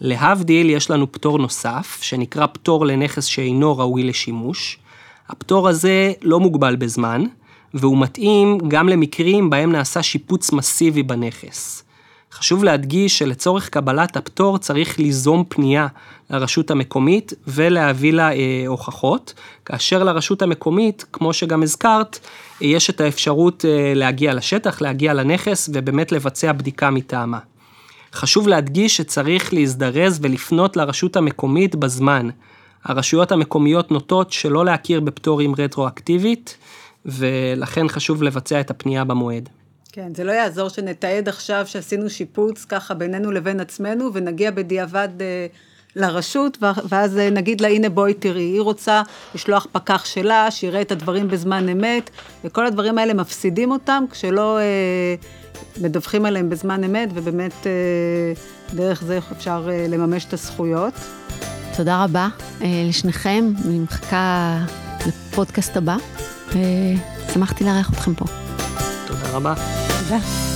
להבדיל, 0.00 0.70
יש 0.70 0.90
לנו 0.90 1.12
פטור 1.12 1.38
נוסף, 1.38 1.98
שנקרא 2.02 2.46
פטור 2.46 2.86
לנכס 2.86 3.24
שאינו 3.24 3.78
ראוי 3.78 4.02
לשימוש. 4.02 4.78
הפטור 5.28 5.68
הזה 5.68 6.12
לא 6.22 6.40
מוגבל 6.40 6.76
בזמן, 6.76 7.24
והוא 7.74 7.98
מתאים 7.98 8.58
גם 8.68 8.88
למקרים 8.88 9.50
בהם 9.50 9.72
נעשה 9.72 10.02
שיפוץ 10.02 10.52
מסיבי 10.52 11.02
בנכס. 11.02 11.84
חשוב 12.32 12.64
להדגיש 12.64 13.18
שלצורך 13.18 13.68
קבלת 13.68 14.16
הפטור 14.16 14.58
צריך 14.58 14.98
ליזום 14.98 15.44
פנייה 15.48 15.86
לרשות 16.30 16.70
המקומית 16.70 17.32
ולהביא 17.46 18.12
לה 18.12 18.32
אה, 18.32 18.64
הוכחות, 18.66 19.34
כאשר 19.64 20.04
לרשות 20.04 20.42
המקומית, 20.42 21.04
כמו 21.12 21.32
שגם 21.32 21.62
הזכרת, 21.62 22.18
יש 22.60 22.90
את 22.90 23.00
האפשרות 23.00 23.64
אה, 23.64 23.92
להגיע 23.94 24.34
לשטח, 24.34 24.80
להגיע 24.80 25.14
לנכס 25.14 25.70
ובאמת 25.72 26.12
לבצע 26.12 26.52
בדיקה 26.52 26.90
מטעמה. 26.90 27.38
חשוב 28.12 28.48
להדגיש 28.48 28.96
שצריך 28.96 29.54
להזדרז 29.54 30.18
ולפנות 30.22 30.76
לרשות 30.76 31.16
המקומית 31.16 31.74
בזמן. 31.74 32.28
הרשויות 32.84 33.32
המקומיות 33.32 33.90
נוטות 33.90 34.32
שלא 34.32 34.64
להכיר 34.64 35.00
בפטורים 35.00 35.54
רטרואקטיבית, 35.58 36.56
ולכן 37.06 37.88
חשוב 37.88 38.22
לבצע 38.22 38.60
את 38.60 38.70
הפנייה 38.70 39.04
במועד. 39.04 39.48
כן, 39.92 40.14
זה 40.14 40.24
לא 40.24 40.32
יעזור 40.32 40.68
שנתעד 40.68 41.28
עכשיו 41.28 41.66
שעשינו 41.66 42.10
שיפוץ 42.10 42.64
ככה 42.64 42.94
בינינו 42.94 43.30
לבין 43.30 43.60
עצמנו, 43.60 44.10
ונגיע 44.14 44.50
בדיעבד 44.50 45.08
אה, 45.20 45.46
לרשות, 45.96 46.58
ואז 46.88 47.18
אה, 47.18 47.30
נגיד 47.30 47.60
לה, 47.60 47.68
הנה 47.68 47.88
בואי 47.88 48.14
תראי, 48.14 48.42
היא 48.42 48.60
רוצה 48.60 49.02
לשלוח 49.34 49.66
פקח 49.72 50.04
שלה, 50.04 50.50
שיראה 50.50 50.80
את 50.80 50.92
הדברים 50.92 51.28
בזמן 51.28 51.68
אמת, 51.68 52.10
וכל 52.44 52.66
הדברים 52.66 52.98
האלה 52.98 53.14
מפסידים 53.14 53.70
אותם 53.70 54.04
כשלא 54.10 54.58
אה, 54.58 55.14
מדווחים 55.80 56.26
עליהם 56.26 56.50
בזמן 56.50 56.84
אמת, 56.84 57.08
ובאמת 57.14 57.66
אה, 57.66 57.72
דרך 58.74 59.02
זה 59.02 59.18
אפשר 59.32 59.68
אה, 59.70 59.86
לממש 59.88 60.24
את 60.24 60.32
הזכויות. 60.32 60.94
תודה 61.76 62.04
רבה 62.04 62.28
אה, 62.62 62.84
לשניכם, 62.88 63.52
אני 63.66 63.78
מחכה 63.78 64.58
לפודקאסט 65.06 65.76
הבא, 65.76 65.96
ושמחתי 66.48 67.64
לארח 67.64 67.90
אתכם 67.92 68.14
פה. 68.14 68.49
תודה 69.10 69.36
רבה. 69.36 69.54
תודה. 69.98 70.49